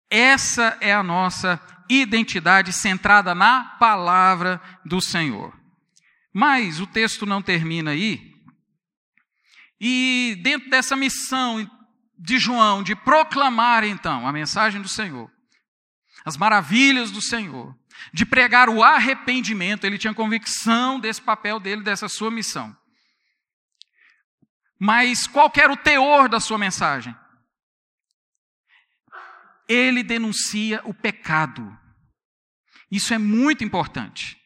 Essa 0.09 0.77
é 0.79 0.93
a 0.93 1.03
nossa 1.03 1.59
identidade 1.89 2.71
centrada 2.71 3.35
na 3.35 3.75
palavra 3.79 4.61
do 4.85 5.01
Senhor. 5.01 5.53
Mas 6.31 6.79
o 6.79 6.87
texto 6.87 7.25
não 7.25 7.41
termina 7.41 7.91
aí. 7.91 8.31
E 9.79 10.39
dentro 10.41 10.69
dessa 10.69 10.95
missão 10.95 11.69
de 12.17 12.37
João, 12.37 12.83
de 12.83 12.95
proclamar 12.95 13.83
então 13.83 14.27
a 14.27 14.31
mensagem 14.31 14.81
do 14.81 14.87
Senhor, 14.87 15.31
as 16.23 16.37
maravilhas 16.37 17.11
do 17.11 17.21
Senhor, 17.21 17.75
de 18.13 18.25
pregar 18.25 18.69
o 18.69 18.83
arrependimento, 18.83 19.85
ele 19.85 19.97
tinha 19.97 20.13
convicção 20.13 20.99
desse 20.99 21.21
papel 21.21 21.59
dele, 21.59 21.83
dessa 21.83 22.07
sua 22.07 22.31
missão. 22.31 22.75
Mas 24.79 25.27
qual 25.27 25.51
era 25.55 25.71
o 25.71 25.77
teor 25.77 26.27
da 26.27 26.39
sua 26.39 26.57
mensagem? 26.57 27.15
Ele 29.67 30.03
denuncia 30.03 30.81
o 30.83 30.93
pecado. 30.93 31.77
Isso 32.91 33.13
é 33.13 33.17
muito 33.17 33.63
importante. 33.63 34.37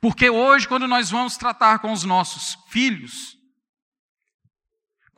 Porque 0.00 0.28
hoje, 0.28 0.66
quando 0.66 0.88
nós 0.88 1.10
vamos 1.10 1.36
tratar 1.36 1.78
com 1.78 1.92
os 1.92 2.04
nossos 2.04 2.56
filhos, 2.70 3.36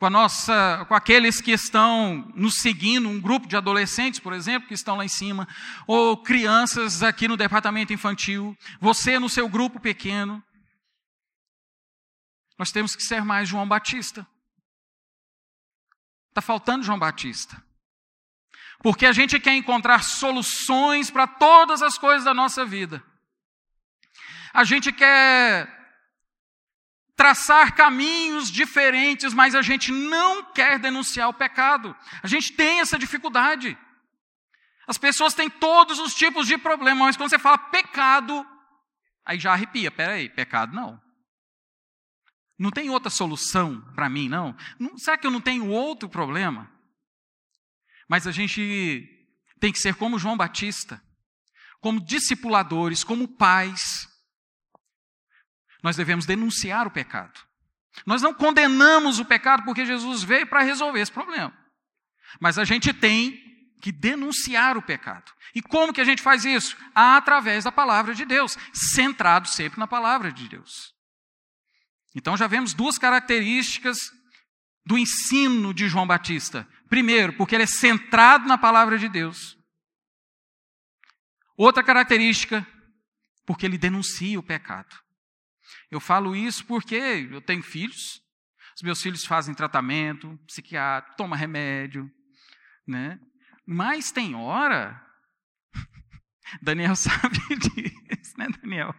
com, 0.03 0.07
a 0.07 0.09
nossa, 0.09 0.83
com 0.89 0.95
aqueles 0.95 1.39
que 1.39 1.51
estão 1.51 2.29
nos 2.35 2.55
seguindo, 2.55 3.07
um 3.07 3.21
grupo 3.21 3.47
de 3.47 3.55
adolescentes, 3.55 4.19
por 4.19 4.33
exemplo, 4.33 4.67
que 4.67 4.73
estão 4.73 4.97
lá 4.97 5.05
em 5.05 5.07
cima, 5.07 5.47
ou 5.87 6.17
crianças 6.17 7.01
aqui 7.01 7.25
no 7.25 7.37
departamento 7.37 7.93
infantil, 7.93 8.53
você 8.81 9.17
no 9.17 9.29
seu 9.29 9.47
grupo 9.47 9.79
pequeno, 9.79 10.43
nós 12.59 12.69
temos 12.69 12.97
que 12.97 13.01
ser 13.01 13.23
mais 13.23 13.47
João 13.47 13.65
Batista. 13.65 14.27
Está 16.27 16.41
faltando 16.41 16.83
João 16.83 16.99
Batista. 16.99 17.63
Porque 18.79 19.05
a 19.05 19.13
gente 19.13 19.39
quer 19.39 19.55
encontrar 19.55 20.03
soluções 20.03 21.09
para 21.09 21.27
todas 21.27 21.81
as 21.81 21.97
coisas 21.97 22.25
da 22.25 22.33
nossa 22.33 22.65
vida. 22.65 23.01
A 24.53 24.65
gente 24.65 24.91
quer 24.91 25.82
traçar 27.15 27.75
caminhos 27.75 28.49
diferentes, 28.49 29.33
mas 29.33 29.55
a 29.55 29.61
gente 29.61 29.91
não 29.91 30.51
quer 30.51 30.79
denunciar 30.79 31.29
o 31.29 31.33
pecado. 31.33 31.95
A 32.21 32.27
gente 32.27 32.53
tem 32.53 32.79
essa 32.79 32.97
dificuldade. 32.97 33.77
As 34.87 34.97
pessoas 34.97 35.33
têm 35.33 35.49
todos 35.49 35.99
os 35.99 36.13
tipos 36.13 36.47
de 36.47 36.57
problemas, 36.57 36.99
mas 36.99 37.17
quando 37.17 37.29
você 37.29 37.39
fala 37.39 37.57
pecado, 37.57 38.45
aí 39.25 39.39
já 39.39 39.53
arrepia. 39.53 39.91
Peraí, 39.91 40.29
pecado 40.29 40.73
não. 40.73 41.01
Não 42.57 42.71
tem 42.71 42.89
outra 42.89 43.09
solução 43.09 43.81
para 43.95 44.09
mim, 44.09 44.29
não? 44.29 44.55
não? 44.79 44.97
Será 44.97 45.17
que 45.17 45.25
eu 45.25 45.31
não 45.31 45.41
tenho 45.41 45.67
outro 45.67 46.09
problema? 46.09 46.71
Mas 48.07 48.27
a 48.27 48.31
gente 48.31 49.09
tem 49.59 49.71
que 49.71 49.79
ser 49.79 49.95
como 49.95 50.19
João 50.19 50.37
Batista, 50.37 51.01
como 51.79 52.03
discipuladores, 52.03 53.03
como 53.03 53.27
pais, 53.27 54.07
nós 55.83 55.97
devemos 55.97 56.25
denunciar 56.25 56.87
o 56.87 56.91
pecado. 56.91 57.39
Nós 58.05 58.21
não 58.21 58.33
condenamos 58.33 59.19
o 59.19 59.25
pecado 59.25 59.63
porque 59.63 59.85
Jesus 59.85 60.23
veio 60.23 60.47
para 60.47 60.63
resolver 60.63 61.01
esse 61.01 61.11
problema. 61.11 61.53
Mas 62.39 62.57
a 62.57 62.63
gente 62.63 62.91
tem 62.93 63.39
que 63.81 63.91
denunciar 63.91 64.77
o 64.77 64.81
pecado. 64.81 65.31
E 65.53 65.61
como 65.61 65.93
que 65.93 66.01
a 66.01 66.05
gente 66.05 66.21
faz 66.21 66.45
isso? 66.45 66.75
Através 66.95 67.65
da 67.65 67.71
palavra 67.71 68.15
de 68.15 68.25
Deus, 68.25 68.57
centrado 68.73 69.47
sempre 69.49 69.77
na 69.77 69.85
palavra 69.85 70.31
de 70.31 70.47
Deus. 70.47 70.93
Então 72.15 72.37
já 72.37 72.47
vemos 72.47 72.73
duas 72.73 72.97
características 72.97 73.97
do 74.85 74.97
ensino 74.97 75.73
de 75.73 75.87
João 75.89 76.07
Batista. 76.07 76.67
Primeiro, 76.89 77.33
porque 77.33 77.55
ele 77.55 77.63
é 77.63 77.67
centrado 77.67 78.47
na 78.47 78.57
palavra 78.57 78.97
de 78.97 79.09
Deus. 79.09 79.57
Outra 81.57 81.83
característica, 81.83 82.65
porque 83.45 83.65
ele 83.65 83.77
denuncia 83.77 84.39
o 84.39 84.43
pecado. 84.43 85.02
Eu 85.93 85.99
falo 85.99 86.35
isso 86.35 86.65
porque 86.65 86.95
eu 86.95 87.39
tenho 87.39 87.61
filhos, 87.61 88.19
os 88.75 88.81
meus 88.81 88.99
filhos 88.99 89.23
fazem 89.23 89.53
tratamento 89.53 90.35
psiquiátrico, 90.47 91.15
tomam 91.15 91.37
remédio, 91.37 92.11
né? 92.87 93.19
Mas 93.63 94.11
tem 94.11 94.33
hora, 94.33 94.99
Daniel 96.63 96.95
sabe 96.97 97.37
disso, 97.59 98.33
né, 98.39 98.47
Daniel? 98.59 98.95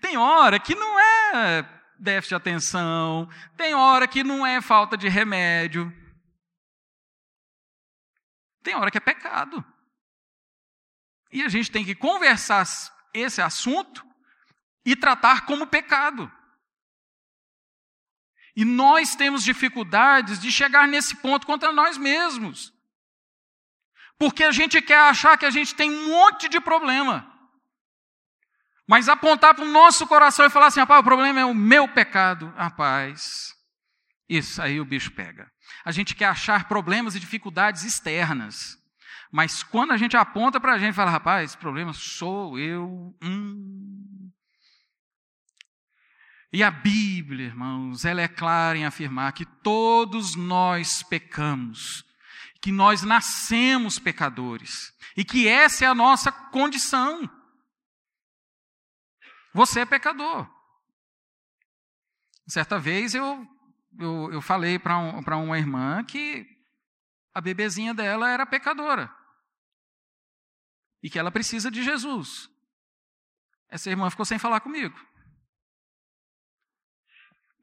Tem 0.00 0.16
hora 0.16 0.60
que 0.60 0.76
não 0.76 0.96
é 1.00 1.62
déficit 1.98 2.28
de 2.28 2.34
atenção, 2.36 3.28
tem 3.56 3.74
hora 3.74 4.06
que 4.06 4.22
não 4.22 4.46
é 4.46 4.62
falta 4.62 4.96
de 4.96 5.08
remédio. 5.08 5.92
Tem 8.62 8.76
hora 8.76 8.92
que 8.92 8.98
é 8.98 9.00
pecado. 9.00 9.64
E 11.32 11.42
a 11.42 11.48
gente 11.48 11.68
tem 11.68 11.84
que 11.84 11.96
conversar 11.96 12.64
esse 13.12 13.42
assunto 13.42 14.06
e 14.86 14.94
tratar 14.94 15.44
como 15.44 15.66
pecado. 15.66 16.30
E 18.54 18.64
nós 18.64 19.16
temos 19.16 19.42
dificuldades 19.42 20.38
de 20.38 20.50
chegar 20.50 20.86
nesse 20.86 21.16
ponto 21.16 21.46
contra 21.46 21.72
nós 21.72 21.98
mesmos. 21.98 22.72
Porque 24.16 24.44
a 24.44 24.52
gente 24.52 24.80
quer 24.80 25.00
achar 25.00 25.36
que 25.36 25.44
a 25.44 25.50
gente 25.50 25.74
tem 25.74 25.90
um 25.90 26.08
monte 26.08 26.48
de 26.48 26.60
problema. 26.60 27.30
Mas 28.88 29.08
apontar 29.08 29.54
para 29.54 29.64
o 29.64 29.70
nosso 29.70 30.06
coração 30.06 30.46
e 30.46 30.50
falar 30.50 30.68
assim, 30.68 30.80
rapaz, 30.80 31.00
o 31.00 31.04
problema 31.04 31.40
é 31.40 31.44
o 31.44 31.52
meu 31.52 31.88
pecado. 31.88 32.48
Rapaz, 32.56 33.52
isso 34.28 34.62
aí 34.62 34.80
o 34.80 34.84
bicho 34.84 35.10
pega. 35.10 35.50
A 35.84 35.90
gente 35.90 36.14
quer 36.14 36.26
achar 36.26 36.68
problemas 36.68 37.14
e 37.14 37.20
dificuldades 37.20 37.82
externas. 37.82 38.78
Mas 39.30 39.62
quando 39.62 39.92
a 39.92 39.96
gente 39.96 40.16
aponta 40.16 40.60
para 40.60 40.74
a 40.74 40.78
gente 40.78 40.92
e 40.92 40.96
fala, 40.96 41.10
rapaz, 41.10 41.50
esse 41.50 41.58
problema 41.58 41.92
sou 41.92 42.58
eu. 42.58 43.14
Hum, 43.20 44.25
e 46.52 46.62
a 46.62 46.70
Bíblia, 46.70 47.46
irmãos, 47.46 48.04
ela 48.04 48.22
é 48.22 48.28
clara 48.28 48.78
em 48.78 48.84
afirmar 48.84 49.32
que 49.32 49.44
todos 49.44 50.36
nós 50.36 51.02
pecamos, 51.02 52.04
que 52.60 52.70
nós 52.70 53.02
nascemos 53.02 53.98
pecadores 53.98 54.94
e 55.16 55.24
que 55.24 55.48
essa 55.48 55.84
é 55.84 55.88
a 55.88 55.94
nossa 55.94 56.30
condição. 56.30 57.28
Você 59.52 59.80
é 59.80 59.86
pecador. 59.86 60.48
Certa 62.46 62.78
vez 62.78 63.14
eu, 63.14 63.46
eu, 63.98 64.32
eu 64.32 64.40
falei 64.40 64.78
para 64.78 64.98
um, 64.98 65.44
uma 65.44 65.58
irmã 65.58 66.04
que 66.04 66.46
a 67.34 67.40
bebezinha 67.40 67.92
dela 67.92 68.30
era 68.30 68.46
pecadora 68.46 69.12
e 71.02 71.10
que 71.10 71.18
ela 71.18 71.30
precisa 71.30 71.70
de 71.70 71.82
Jesus. 71.82 72.48
Essa 73.68 73.90
irmã 73.90 74.08
ficou 74.10 74.24
sem 74.24 74.38
falar 74.38 74.60
comigo. 74.60 74.96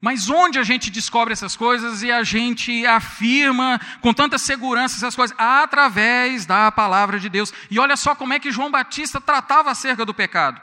Mas 0.04 0.30
onde 0.30 0.60
a 0.60 0.64
gente 0.64 0.92
descobre 0.92 1.32
essas 1.32 1.56
coisas 1.56 2.04
e 2.04 2.12
a 2.12 2.24
gente 2.24 2.86
afirma 2.86 3.80
com 4.02 4.14
tanta 4.14 4.38
segurança 4.38 4.98
essas 4.98 5.16
coisas? 5.16 5.34
Através 5.40 6.46
da 6.46 6.70
palavra 6.74 7.18
de 7.18 7.30
Deus. 7.30 7.54
E 7.72 7.80
olha 7.80 7.96
só 7.96 8.14
como 8.14 8.34
é 8.34 8.40
que 8.40 8.52
João 8.52 8.70
Batista 8.70 9.22
tratava 9.22 9.72
acerca 9.72 10.06
do 10.06 10.14
pecado. 10.14 10.62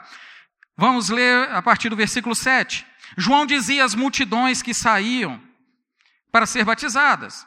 Vamos 0.77 1.09
ler 1.09 1.49
a 1.49 1.59
partir 1.59 1.89
do 1.89 1.95
versículo 1.95 2.35
7. 2.35 2.85
João 3.17 3.43
dizia 3.43 3.83
às 3.83 3.95
multidões 3.95 4.61
que 4.61 4.75
saíam 4.75 5.41
para 6.31 6.45
ser 6.45 6.63
batizadas: 6.63 7.43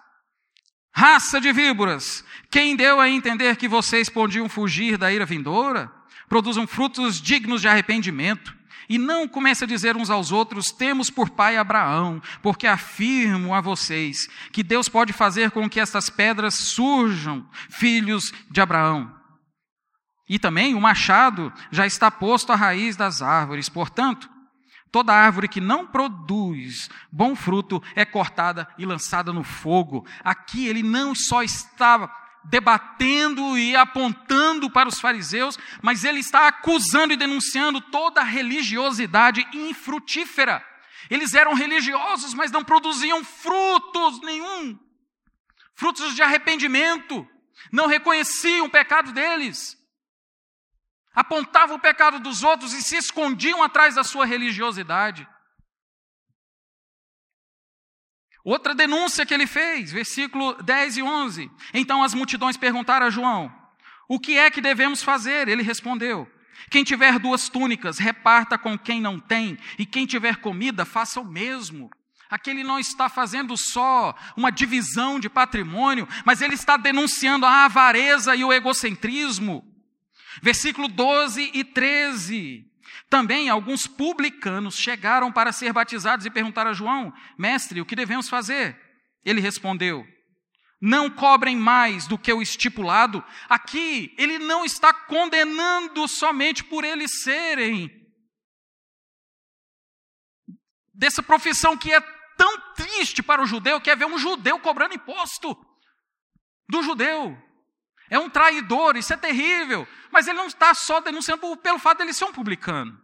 Raça 0.93 1.41
de 1.41 1.53
víboras, 1.53 2.25
quem 2.51 2.75
deu 2.75 3.01
a 3.01 3.09
entender 3.09 3.55
que 3.55 3.69
vocês 3.69 4.09
podiam 4.09 4.49
fugir 4.49 4.99
da 4.99 5.13
ira 5.13 5.25
vindoura? 5.25 5.93
Produzam 6.29 6.67
frutos 6.67 7.23
dignos 7.23 7.61
de 7.61 7.69
arrependimento. 7.69 8.53
E 8.89 8.99
não 8.99 9.27
comece 9.27 9.65
a 9.65 9.67
dizer 9.67 9.97
uns 9.97 10.11
aos 10.11 10.33
outros: 10.33 10.67
temos 10.67 11.11
por 11.11 11.31
pai 11.31 11.57
Abraão, 11.57 12.21
porque 12.43 12.67
afirmo 12.67 13.55
a 13.55 13.61
vocês 13.61 14.29
que 14.53 14.63
Deus 14.63 14.89
pode 14.89 15.13
fazer 15.13 15.51
com 15.51 15.69
que 15.69 15.81
estas 15.81 16.11
pedras 16.11 16.55
surjam 16.55 17.49
filhos 17.69 18.33
de 18.51 18.61
Abraão. 18.61 19.13
E 20.29 20.39
também 20.39 20.75
o 20.75 20.81
machado 20.81 21.53
já 21.71 21.87
está 21.87 22.11
posto 22.11 22.53
à 22.53 22.57
raiz 22.57 22.97
das 22.97 23.21
árvores, 23.21 23.69
portanto, 23.69 24.29
toda 24.91 25.13
árvore 25.13 25.49
que 25.49 25.61
não 25.61 25.87
produz 25.87 26.89
bom 27.11 27.35
fruto 27.35 27.83
é 27.95 28.05
cortada 28.05 28.67
e 28.79 28.87
lançada 28.87 29.33
no 29.33 29.45
fogo. 29.45 30.07
Aqui 30.23 30.67
ele 30.67 30.83
não 30.83 31.15
só 31.15 31.43
estava 31.43 32.11
debatendo 32.45 33.59
e 33.59 33.75
apontando 33.75 34.71
para 34.71 34.89
os 34.89 35.01
fariseus, 35.01 35.59
mas 35.83 36.05
ele 36.05 36.21
está 36.21 36.47
acusando 36.47 37.13
e 37.13 37.17
denunciando 37.17 37.81
toda 37.81 38.21
a 38.21 38.25
religiosidade 38.25 39.47
infrutífera. 39.53 40.65
Eles 41.11 41.35
eram 41.35 41.55
religiosos, 41.55 42.35
mas 42.35 42.51
não 42.51 42.65
produziam 42.65 43.25
frutos 43.25 44.21
nenhum. 44.21 44.79
Frutos 45.75 46.15
de 46.15 46.23
arrependimento. 46.23 47.29
Não 47.73 47.87
reconheciam 47.87 48.67
o 48.67 48.71
pecado 48.71 49.13
deles. 49.13 49.77
Apontavam 51.15 51.77
o 51.77 51.81
pecado 51.81 52.19
dos 52.19 52.43
outros 52.43 52.73
e 52.73 52.83
se 52.83 52.97
escondiam 52.97 53.63
atrás 53.63 53.95
da 53.95 54.05
sua 54.05 54.25
religiosidade. 54.25 55.29
Outra 58.45 58.75
denúncia 58.75 59.25
que 59.25 59.33
ele 59.33 59.47
fez, 59.47 59.91
versículo 59.91 60.53
10 60.63 60.99
e 60.99 61.03
11. 61.03 61.51
Então 61.73 62.03
as 62.03 62.13
multidões 62.13 62.59
perguntaram 62.59 63.07
a 63.07 63.11
João: 63.11 63.51
O 64.07 64.21
que 64.21 64.37
é 64.37 64.51
que 64.51 64.61
devemos 64.61 65.03
fazer? 65.03 65.49
Ele 65.49 65.63
respondeu: 65.63 66.31
Quem 66.71 66.85
tiver 66.85 67.19
duas 67.19 67.49
túnicas, 67.49 67.99
reparta 67.99 68.59
com 68.59 68.79
quem 68.79 69.01
não 69.01 69.19
tem, 69.19 69.57
e 69.79 69.87
quem 69.87 70.05
tiver 70.05 70.37
comida, 70.37 70.85
faça 70.85 71.21
o 71.21 71.25
mesmo. 71.25 71.91
Aqui 72.29 72.51
ele 72.51 72.65
não 72.65 72.79
está 72.79 73.09
fazendo 73.09 73.57
só 73.57 74.15
uma 74.37 74.51
divisão 74.51 75.19
de 75.19 75.31
patrimônio, 75.31 76.07
mas 76.25 76.43
ele 76.43 76.55
está 76.55 76.77
denunciando 76.77 77.47
a 77.47 77.65
avareza 77.65 78.37
e 78.37 78.45
o 78.45 78.53
egocentrismo. 78.53 79.65
Versículo 80.43 80.89
12 80.89 81.51
e 81.55 81.65
13. 81.65 82.67
Também 83.09 83.49
alguns 83.49 83.87
publicanos 83.87 84.77
chegaram 84.77 85.31
para 85.31 85.53
ser 85.53 85.73
batizados 85.73 86.27
e 86.27 86.31
perguntaram 86.31 86.71
a 86.71 86.75
João: 86.75 87.13
Mestre, 87.39 87.81
o 87.81 87.87
que 87.87 87.97
devemos 87.97 88.29
fazer? 88.29 88.79
Ele 89.25 89.41
respondeu: 89.41 90.05
Não 90.81 91.11
cobrem 91.11 91.57
mais 91.57 92.07
do 92.07 92.19
que 92.19 92.33
o 92.33 92.43
estipulado. 92.43 93.25
Aqui, 93.49 94.15
ele 94.19 94.39
não 94.39 94.65
está 94.65 94.93
condenando 94.93 96.09
somente 96.09 96.65
por 96.65 96.85
eles 96.85 97.23
serem 97.23 97.91
dessa 100.95 101.23
profissão 101.23 101.77
que 101.77 101.93
é 101.93 102.01
tão 102.37 102.75
triste 102.75 103.23
para 103.23 103.43
o 103.43 103.47
judeu, 103.47 103.81
que 103.81 103.91
é 103.91 103.97
ver 103.97 104.07
um 104.07 104.19
judeu 104.19 104.59
cobrando 104.61 104.95
imposto 104.95 105.57
do 106.69 106.83
judeu. 106.83 107.37
É 108.11 108.19
um 108.19 108.29
traidor, 108.29 108.97
isso 108.97 109.13
é 109.13 109.17
terrível. 109.17 109.87
Mas 110.11 110.27
ele 110.27 110.39
não 110.39 110.47
está 110.47 110.75
só 110.75 111.01
denunciando 111.01 111.57
pelo 111.57 111.79
fato 111.79 111.99
de 111.99 112.05
ele 112.05 112.13
ser 112.13 112.25
um 112.25 112.33
publicano. 112.33 113.01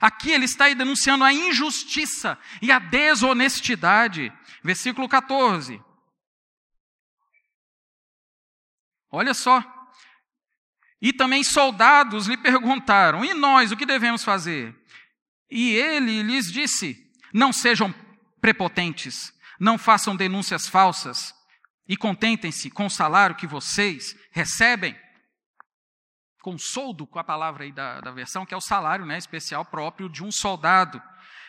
Aqui 0.00 0.30
ele 0.30 0.44
está 0.44 0.68
denunciando 0.68 1.24
a 1.24 1.32
injustiça 1.32 2.38
e 2.62 2.70
a 2.70 2.78
desonestidade. 2.78 4.32
Versículo 4.62 5.08
14. 5.08 5.82
Olha 9.10 9.34
só. 9.34 9.62
E 11.00 11.12
também 11.12 11.44
soldados 11.44 12.26
lhe 12.26 12.36
perguntaram: 12.36 13.24
E 13.24 13.32
nós, 13.34 13.72
o 13.72 13.76
que 13.76 13.86
devemos 13.86 14.24
fazer? 14.24 14.74
E 15.50 15.70
ele 15.70 16.22
lhes 16.22 16.50
disse: 16.50 16.96
Não 17.32 17.52
sejam 17.52 17.94
prepotentes, 18.40 19.32
não 19.58 19.78
façam 19.78 20.16
denúncias 20.16 20.66
falsas 20.66 21.37
e 21.88 21.96
contentem-se 21.96 22.70
com 22.70 22.86
o 22.86 22.90
salário 22.90 23.36
que 23.36 23.46
vocês 23.46 24.14
recebem 24.30 24.94
com 26.42 26.58
soldo, 26.58 27.06
com 27.06 27.18
a 27.18 27.24
palavra 27.24 27.64
aí 27.64 27.72
da, 27.72 28.00
da 28.00 28.10
versão, 28.10 28.46
que 28.46 28.54
é 28.54 28.56
o 28.56 28.60
salário 28.60 29.04
né, 29.04 29.18
especial 29.18 29.64
próprio 29.64 30.08
de 30.08 30.22
um 30.22 30.30
soldado. 30.30 31.02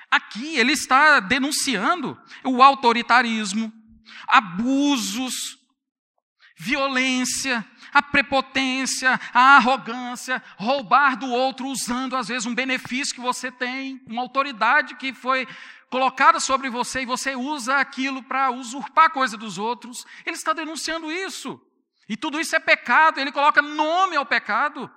Aqui 0.10 0.58
ele 0.58 0.72
está 0.72 1.20
denunciando 1.20 2.20
o 2.44 2.64
autoritarismo, 2.64 3.72
abusos, 4.28 5.60
violência, 6.58 7.66
a 7.94 8.02
prepotência, 8.02 9.20
a 9.34 9.58
arrogância, 9.58 10.44
roubar 10.58 11.16
do 11.16 11.30
outro 11.30 11.68
usando 11.68 12.16
às 12.16 12.28
vezes 12.28 12.46
um 12.46 12.56
benefício 12.56 13.14
que 13.14 13.22
você 13.22 13.52
tem, 13.52 14.02
uma 14.08 14.22
autoridade 14.22 14.96
que 14.96 15.14
foi 15.14 15.48
colocada 15.90 16.40
sobre 16.40 16.70
você 16.70 17.02
e 17.02 17.06
você 17.06 17.36
usa 17.36 17.78
aquilo 17.78 18.24
para 18.24 18.52
usurpar 18.52 19.06
a 19.06 19.10
coisa 19.10 19.36
dos 19.36 19.58
outros. 19.58 20.06
Ele 20.26 20.36
está 20.36 20.54
denunciando 20.54 21.12
isso. 21.12 21.60
E 22.08 22.16
tudo 22.16 22.40
isso 22.40 22.56
é 22.56 22.60
pecado, 22.60 23.20
ele 23.20 23.32
coloca 23.32 23.62
nome 23.62 24.16
ao 24.16 24.26
pecado. 24.26 24.90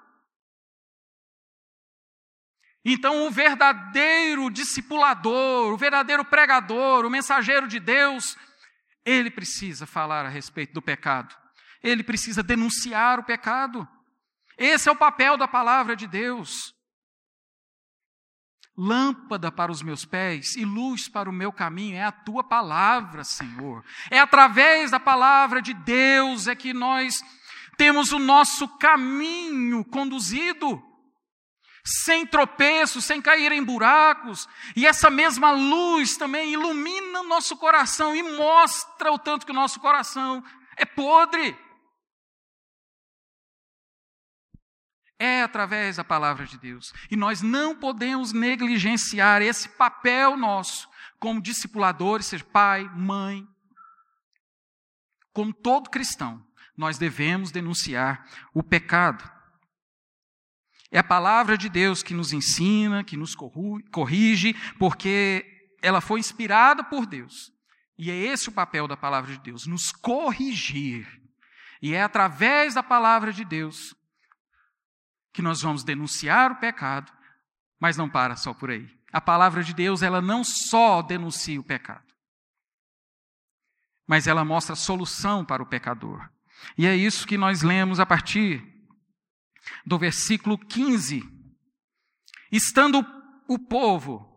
Então, 2.85 3.27
o 3.27 3.31
verdadeiro 3.31 4.51
discipulador, 4.51 5.73
o 5.73 5.77
verdadeiro 5.77 6.25
pregador, 6.25 7.05
o 7.05 7.11
mensageiro 7.11 7.69
de 7.69 7.79
Deus, 7.79 8.37
ele 9.05 9.31
precisa 9.31 9.87
falar 9.87 10.27
a 10.27 10.29
respeito 10.29 10.73
do 10.73 10.83
pecado. 10.83 11.37
Ele 11.83 12.03
precisa 12.03 12.43
denunciar 12.43 13.21
o 13.21 13.25
pecado. 13.25 13.87
Esse 14.57 14.89
é 14.89 14.93
o 14.93 14.97
papel 14.97 15.37
da 15.37 15.47
palavra 15.47 15.95
de 15.95 16.07
Deus. 16.07 16.75
Lâmpada 18.77 19.53
para 19.53 19.71
os 19.71 19.83
meus 19.83 20.05
pés 20.05 20.57
e 20.57 20.65
luz 20.65 21.07
para 21.07 21.29
o 21.29 21.33
meu 21.33 21.53
caminho 21.53 21.97
é 21.97 22.05
a 22.05 22.13
tua 22.13 22.43
palavra, 22.43 23.23
Senhor. 23.23 23.85
É 24.11 24.19
através 24.19 24.91
da 24.91 24.99
palavra 24.99 25.61
de 25.61 25.75
Deus 25.75 26.47
é 26.47 26.55
que 26.55 26.73
nós 26.73 27.23
temos 27.77 28.13
o 28.13 28.19
nosso 28.19 28.67
caminho 28.79 29.85
conduzido, 29.85 30.83
sem 31.85 32.25
tropeços, 32.25 33.05
sem 33.05 33.21
cair 33.21 33.53
em 33.53 33.63
buracos, 33.63 34.49
e 34.75 34.87
essa 34.87 35.11
mesma 35.11 35.51
luz 35.51 36.17
também 36.17 36.53
ilumina 36.53 37.21
o 37.21 37.29
nosso 37.29 37.57
coração 37.57 38.15
e 38.15 38.23
mostra 38.23 39.13
o 39.13 39.19
tanto 39.19 39.45
que 39.45 39.53
o 39.53 39.55
nosso 39.55 39.81
coração 39.81 40.43
é 40.77 40.85
podre. 40.85 41.57
É 45.23 45.43
através 45.43 45.97
da 45.97 46.05
palavra 46.05 46.45
de 46.45 46.59
Deus. 46.59 46.93
E 47.09 47.15
nós 47.15 47.43
não 47.43 47.77
podemos 47.77 48.33
negligenciar 48.33 49.41
esse 49.41 49.69
papel 49.69 50.37
nosso 50.37 50.89
como 51.21 51.41
discipuladores, 51.41 52.27
seja 52.27 52.45
pai, 52.45 52.91
mãe. 52.97 53.47
Como 55.33 55.53
todo 55.53 55.91
cristão, 55.91 56.45
nós 56.77 56.99
devemos 56.99 57.53
denunciar 57.53 58.27
o 58.53 58.65
pecado. 58.65 59.31
É 60.91 60.99
a 60.99 61.05
palavra 61.05 61.57
de 61.57 61.69
Deus 61.69 62.03
que 62.03 62.13
nos 62.13 62.33
ensina, 62.33 63.05
que 63.05 63.17
nos 63.17 63.37
corrige, 63.37 64.55
porque 64.77 65.47
ela 65.81 66.01
foi 66.01 66.19
inspirada 66.19 66.83
por 66.83 67.07
Deus. 67.07 67.53
E 67.97 68.11
é 68.11 68.17
esse 68.17 68.49
o 68.49 68.53
papel 68.53 68.89
da 68.89 68.97
palavra 68.97 69.31
de 69.31 69.39
Deus, 69.39 69.69
nos 69.69 69.93
corrigir. 69.93 71.07
E 71.81 71.95
é 71.95 72.03
através 72.03 72.75
da 72.75 72.83
palavra 72.83 73.33
de 73.33 73.45
Deus 73.45 73.95
que 75.33 75.43
nós 75.43 75.63
vamos 75.63 75.83
denunciar 75.83 76.53
o 76.53 76.57
pecado, 76.57 77.13
mas 77.81 77.97
não 77.97 78.09
para 78.09 78.37
só 78.37 78.53
por 78.53 78.71
aí. 78.71 78.89
A 79.13 79.21
palavra 79.21 79.63
de 79.63 79.75
Deus, 79.75 80.03
ela 80.03 80.21
não 80.21 80.43
só 80.45 81.03
denuncia 81.03 81.61
o 81.61 81.65
pecado, 81.65 82.13
mas 84.07 84.27
ela 84.27 84.45
mostra 84.45 84.75
solução 84.75 85.45
para 85.45 85.63
o 85.63 85.67
pecador. 85.67 86.29
E 86.77 86.87
é 86.87 86.95
isso 86.95 87.27
que 87.27 87.37
nós 87.37 87.63
lemos 87.63 87.99
a 87.99 88.07
partir 88.07 88.63
do 89.85 89.99
versículo 89.99 90.59
15. 90.59 91.23
Estando 92.51 93.05
o 93.49 93.59
povo 93.59 94.29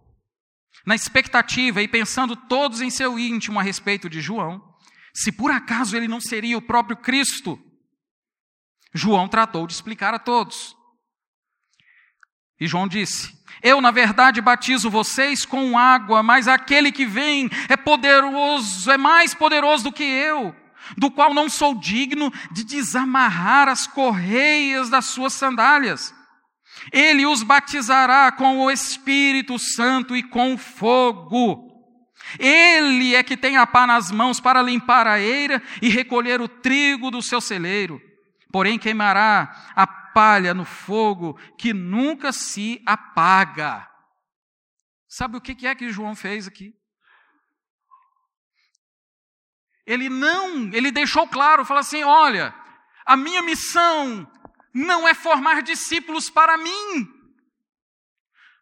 na 0.85 0.95
expectativa 0.95 1.81
e 1.81 1.87
pensando 1.87 2.35
todos 2.35 2.81
em 2.81 2.89
seu 2.89 3.17
íntimo 3.17 3.59
a 3.59 3.63
respeito 3.63 4.09
de 4.09 4.21
João, 4.21 4.75
se 5.13 5.31
por 5.31 5.51
acaso 5.51 5.95
ele 5.95 6.07
não 6.07 6.19
seria 6.19 6.57
o 6.57 6.61
próprio 6.61 6.97
Cristo, 6.97 7.59
João 8.93 9.27
tratou 9.27 9.65
de 9.65 9.73
explicar 9.73 10.13
a 10.13 10.19
todos. 10.19 10.74
E 12.59 12.67
João 12.67 12.87
disse: 12.87 13.33
Eu, 13.61 13.81
na 13.81 13.91
verdade, 13.91 14.41
batizo 14.41 14.89
vocês 14.89 15.45
com 15.45 15.77
água, 15.77 16.23
mas 16.23 16.47
aquele 16.47 16.91
que 16.91 17.05
vem 17.05 17.49
é 17.69 17.75
poderoso, 17.75 18.89
é 18.91 18.97
mais 18.97 19.33
poderoso 19.33 19.85
do 19.85 19.91
que 19.91 20.03
eu, 20.03 20.55
do 20.97 21.11
qual 21.11 21.33
não 21.33 21.49
sou 21.49 21.75
digno 21.75 22.31
de 22.51 22.63
desamarrar 22.63 23.67
as 23.67 23.87
correias 23.87 24.89
das 24.89 25.05
suas 25.05 25.33
sandálias. 25.33 26.13
Ele 26.91 27.25
os 27.25 27.41
batizará 27.41 28.31
com 28.31 28.59
o 28.59 28.71
Espírito 28.71 29.57
Santo 29.57 30.15
e 30.15 30.23
com 30.23 30.57
fogo. 30.57 31.65
Ele 32.39 33.15
é 33.15 33.23
que 33.23 33.37
tem 33.37 33.57
a 33.57 33.67
pá 33.67 33.85
nas 33.85 34.11
mãos 34.11 34.39
para 34.39 34.61
limpar 34.61 35.07
a 35.07 35.19
eira 35.19 35.61
e 35.81 35.89
recolher 35.89 36.41
o 36.41 36.47
trigo 36.47 37.11
do 37.11 37.21
seu 37.21 37.39
celeiro. 37.39 37.99
Porém, 38.51 38.79
queimará 38.79 39.73
a 39.75 40.04
palha 40.15 40.53
no 40.53 40.63
fogo 40.63 41.37
que 41.57 41.73
nunca 41.73 42.31
se 42.31 42.81
apaga. 42.85 43.85
Sabe 45.09 45.35
o 45.35 45.41
que 45.41 45.67
é 45.67 45.75
que 45.75 45.91
João 45.91 46.15
fez 46.15 46.47
aqui? 46.47 46.73
Ele 49.85 50.09
não, 50.09 50.73
ele 50.73 50.89
deixou 50.89 51.27
claro, 51.27 51.65
falou 51.65 51.81
assim: 51.81 52.03
olha, 52.03 52.55
a 53.05 53.17
minha 53.17 53.41
missão 53.41 54.25
não 54.73 55.05
é 55.07 55.13
formar 55.13 55.61
discípulos 55.61 56.29
para 56.29 56.57
mim. 56.57 57.13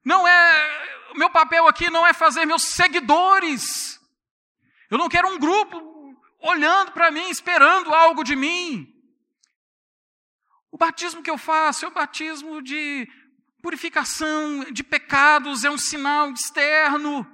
Não 0.03 0.27
é, 0.27 1.13
meu 1.15 1.29
papel 1.29 1.67
aqui 1.67 1.89
não 1.89 2.05
é 2.05 2.13
fazer 2.13 2.45
meus 2.45 2.63
seguidores. 2.63 4.01
Eu 4.89 4.97
não 4.97 5.07
quero 5.07 5.27
um 5.27 5.39
grupo 5.39 5.81
olhando 6.41 6.91
para 6.91 7.09
mim, 7.09 7.29
esperando 7.29 7.93
algo 7.93 8.23
de 8.23 8.35
mim. 8.35 8.92
O 10.73 10.77
batismo 10.77 11.21
que 11.21 11.29
eu 11.29 11.37
faço 11.37 11.85
é 11.85 11.87
o 11.87 11.91
batismo 11.91 12.59
de 12.59 13.07
purificação 13.61 14.65
de 14.71 14.83
pecados, 14.83 15.63
é 15.63 15.69
um 15.69 15.77
sinal 15.77 16.33
externo. 16.33 17.31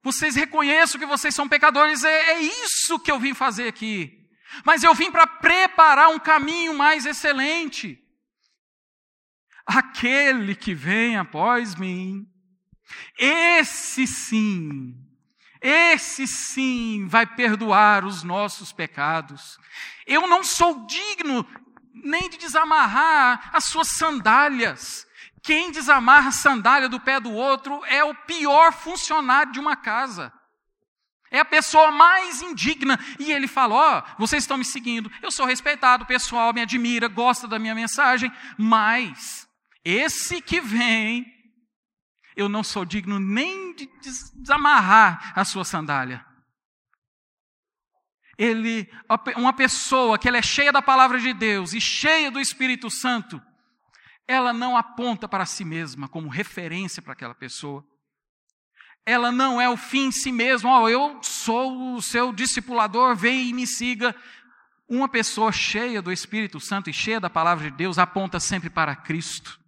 Vocês 0.00 0.36
reconhecem 0.36 1.00
que 1.00 1.04
vocês 1.04 1.34
são 1.34 1.48
pecadores, 1.48 2.04
é, 2.04 2.34
é 2.34 2.40
isso 2.40 3.00
que 3.00 3.10
eu 3.10 3.18
vim 3.18 3.34
fazer 3.34 3.66
aqui. 3.66 4.30
Mas 4.64 4.84
eu 4.84 4.94
vim 4.94 5.10
para 5.10 5.26
preparar 5.26 6.08
um 6.10 6.20
caminho 6.20 6.72
mais 6.72 7.04
excelente. 7.04 8.00
Aquele 9.66 10.54
que 10.54 10.72
vem 10.72 11.16
após 11.16 11.74
mim, 11.74 12.32
esse 13.18 14.06
sim 14.06 14.94
esse 15.60 16.26
sim 16.26 17.06
vai 17.06 17.26
perdoar 17.26 18.04
os 18.04 18.22
nossos 18.22 18.72
pecados. 18.72 19.58
Eu 20.06 20.26
não 20.26 20.44
sou 20.44 20.86
digno 20.86 21.46
nem 21.94 22.28
de 22.28 22.36
desamarrar 22.36 23.50
as 23.52 23.64
suas 23.64 23.88
sandálias. 23.96 25.06
Quem 25.42 25.70
desamarra 25.70 26.28
a 26.28 26.32
sandália 26.32 26.88
do 26.88 27.00
pé 27.00 27.20
do 27.20 27.32
outro 27.32 27.84
é 27.86 28.02
o 28.04 28.14
pior 28.14 28.72
funcionário 28.72 29.52
de 29.52 29.60
uma 29.60 29.76
casa. 29.76 30.32
É 31.30 31.40
a 31.40 31.44
pessoa 31.44 31.90
mais 31.90 32.42
indigna. 32.42 32.98
E 33.18 33.32
ele 33.32 33.48
fala: 33.48 33.74
Ó, 33.74 34.02
vocês 34.18 34.42
estão 34.42 34.56
me 34.56 34.64
seguindo, 34.64 35.10
eu 35.22 35.30
sou 35.30 35.46
respeitado, 35.46 36.04
o 36.04 36.06
pessoal 36.06 36.52
me 36.52 36.62
admira, 36.62 37.08
gosta 37.08 37.48
da 37.48 37.58
minha 37.58 37.74
mensagem, 37.74 38.30
mas 38.56 39.48
esse 39.84 40.40
que 40.40 40.60
vem, 40.60 41.24
eu 42.36 42.48
não 42.48 42.62
sou 42.62 42.84
digno 42.84 43.18
nem 43.18 43.74
de 43.74 43.88
desamarrar 44.34 45.32
a 45.34 45.44
sua 45.44 45.64
sandália. 45.64 46.24
Ele, 48.38 48.88
uma 49.36 49.54
pessoa 49.54 50.18
que 50.18 50.28
ela 50.28 50.36
é 50.36 50.42
cheia 50.42 50.70
da 50.70 50.82
palavra 50.82 51.18
de 51.18 51.32
Deus 51.32 51.72
e 51.72 51.80
cheia 51.80 52.30
do 52.30 52.38
Espírito 52.38 52.90
Santo, 52.90 53.42
ela 54.28 54.52
não 54.52 54.76
aponta 54.76 55.26
para 55.26 55.46
si 55.46 55.64
mesma 55.64 56.08
como 56.08 56.28
referência 56.28 57.00
para 57.00 57.14
aquela 57.14 57.34
pessoa 57.34 57.84
ela 59.06 59.30
não 59.30 59.60
é 59.60 59.70
o 59.70 59.76
fim 59.76 60.06
em 60.06 60.12
si 60.12 60.32
mesma. 60.32 60.80
Oh, 60.80 60.88
eu 60.88 61.20
sou 61.22 61.94
o 61.94 62.02
seu 62.02 62.32
discipulador, 62.32 63.14
vem 63.14 63.48
e 63.48 63.54
me 63.54 63.64
siga. 63.64 64.14
Uma 64.88 65.08
pessoa 65.08 65.52
cheia 65.52 66.02
do 66.02 66.10
Espírito 66.10 66.58
Santo 66.58 66.90
e 66.90 66.92
cheia 66.92 67.20
da 67.20 67.30
palavra 67.30 67.70
de 67.70 67.76
Deus 67.76 67.98
aponta 67.98 68.40
sempre 68.40 68.68
para 68.68 68.96
Cristo. 68.96 69.60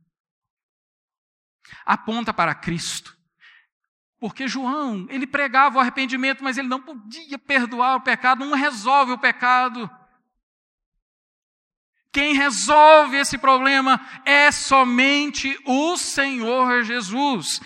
Aponta 1.85 2.33
para 2.33 2.55
Cristo. 2.55 3.17
Porque 4.21 4.49
João, 4.49 5.07
ele 5.11 5.27
pregava 5.27 5.79
o 5.79 5.81
arrependimento, 5.81 6.43
mas 6.43 6.59
ele 6.59 6.67
não 6.69 6.83
podia 6.83 7.39
perdoar 7.39 7.97
o 7.97 8.01
pecado, 8.01 8.45
não 8.45 8.57
resolve 8.57 9.13
o 9.13 9.19
pecado. 9.19 9.89
Quem 12.13 12.35
resolve 12.35 13.17
esse 13.17 13.39
problema 13.39 14.01
é 14.25 14.51
somente 14.51 15.57
o 15.65 15.97
Senhor 15.97 16.83
Jesus. 16.83 17.61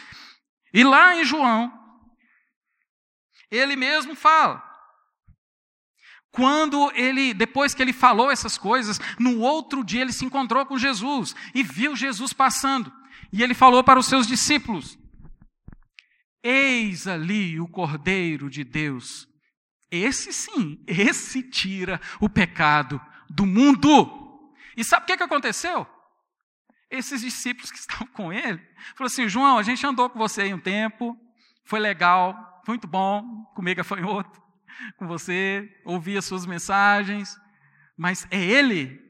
E 0.75 0.85
lá 0.85 1.17
em 1.17 1.25
João, 1.25 1.73
ele 3.51 3.77
mesmo 3.77 4.15
fala. 4.15 4.63
Quando 6.31 6.91
ele, 6.95 7.35
depois 7.35 7.75
que 7.75 7.83
ele 7.83 7.93
falou 7.93 8.31
essas 8.31 8.57
coisas, 8.57 8.99
no 9.19 9.41
outro 9.41 9.85
dia 9.85 10.01
ele 10.01 10.13
se 10.13 10.25
encontrou 10.25 10.65
com 10.65 10.79
Jesus 10.79 11.35
e 11.55 11.63
viu 11.63 11.95
Jesus 11.95 12.33
passando. 12.33 12.93
E 13.33 13.43
ele 13.43 13.55
falou 13.55 13.83
para 13.83 13.99
os 13.99 14.07
seus 14.07 14.27
discípulos: 14.27 14.99
Eis 16.43 17.07
ali 17.07 17.59
o 17.61 17.69
Cordeiro 17.69 18.51
de 18.51 18.65
Deus. 18.65 19.29
Esse 19.91 20.33
sim, 20.33 20.83
esse 20.87 21.43
tira 21.43 22.01
o 22.21 22.29
pecado 22.29 23.01
do 23.29 23.47
mundo. 23.47 24.51
E 24.77 24.85
sabe 24.85 25.05
o 25.05 25.07
que, 25.07 25.17
que 25.17 25.23
aconteceu? 25.23 25.87
esses 26.93 27.23
discípulos 27.23 27.71
que 27.71 27.79
estavam 27.79 28.07
com 28.09 28.33
ele, 28.33 28.61
falou 28.95 29.07
assim: 29.07 29.29
João, 29.29 29.59
a 29.59 29.63
gente 29.63 29.85
andou 29.85 30.11
com 30.11 30.19
você 30.19 30.43
aí 30.43 30.55
um 30.55 30.61
tempo, 30.61 31.17
foi 31.65 31.81
legal, 31.81 32.61
foi 32.65 32.75
muito 32.75 32.87
bom, 32.87 33.45
comer 33.55 33.75
gafanhoto 33.75 34.41
com 34.99 35.07
você, 35.07 35.69
ouvi 35.85 36.17
as 36.17 36.27
suas 36.27 36.45
mensagens, 36.45 37.37
mas 37.97 38.27
é 38.31 38.39
ele? 38.39 39.01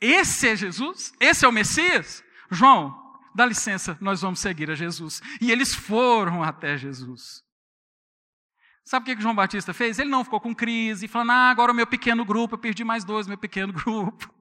Esse 0.00 0.48
é 0.48 0.56
Jesus? 0.56 1.12
Esse 1.20 1.44
é 1.44 1.48
o 1.48 1.52
Messias? 1.52 2.24
João, 2.50 2.94
dá 3.34 3.46
licença, 3.46 3.96
nós 4.00 4.20
vamos 4.20 4.40
seguir 4.40 4.70
a 4.70 4.74
Jesus. 4.74 5.22
E 5.40 5.50
eles 5.50 5.74
foram 5.74 6.42
até 6.42 6.76
Jesus. 6.76 7.42
Sabe 8.84 9.04
o 9.04 9.06
que, 9.06 9.16
que 9.16 9.22
João 9.22 9.34
Batista 9.34 9.72
fez? 9.72 9.98
Ele 9.98 10.10
não 10.10 10.24
ficou 10.24 10.40
com 10.40 10.54
crise, 10.54 11.06
falando, 11.06 11.30
ah, 11.30 11.50
agora 11.50 11.70
o 11.70 11.74
meu 11.74 11.86
pequeno 11.86 12.24
grupo, 12.24 12.54
eu 12.54 12.58
perdi 12.58 12.82
mais 12.82 13.04
dois, 13.04 13.26
meu 13.26 13.38
pequeno 13.38 13.72
grupo. 13.72 14.34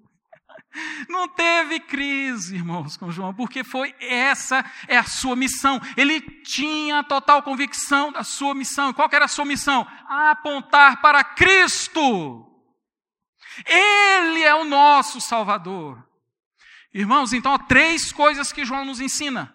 Não 1.09 1.27
teve 1.27 1.79
crise, 1.79 2.55
irmãos, 2.55 2.95
com 2.95 3.11
João, 3.11 3.33
porque 3.33 3.63
foi 3.63 3.93
essa 3.99 4.63
é 4.87 4.97
a 4.97 5.03
sua 5.03 5.35
missão. 5.35 5.79
Ele 5.97 6.21
tinha 6.21 7.03
total 7.03 7.41
convicção 7.41 8.11
da 8.11 8.23
sua 8.23 8.53
missão. 8.53 8.93
Qual 8.93 9.09
era 9.11 9.25
a 9.25 9.29
sua 9.29 9.45
missão? 9.45 9.87
Apontar 10.07 11.01
para 11.01 11.23
Cristo. 11.23 12.45
Ele 13.65 14.43
é 14.43 14.53
o 14.55 14.65
nosso 14.65 15.19
Salvador. 15.19 16.08
Irmãos, 16.93 17.33
então 17.33 17.53
há 17.53 17.59
três 17.59 18.11
coisas 18.11 18.51
que 18.51 18.65
João 18.65 18.85
nos 18.85 18.99
ensina. 18.99 19.53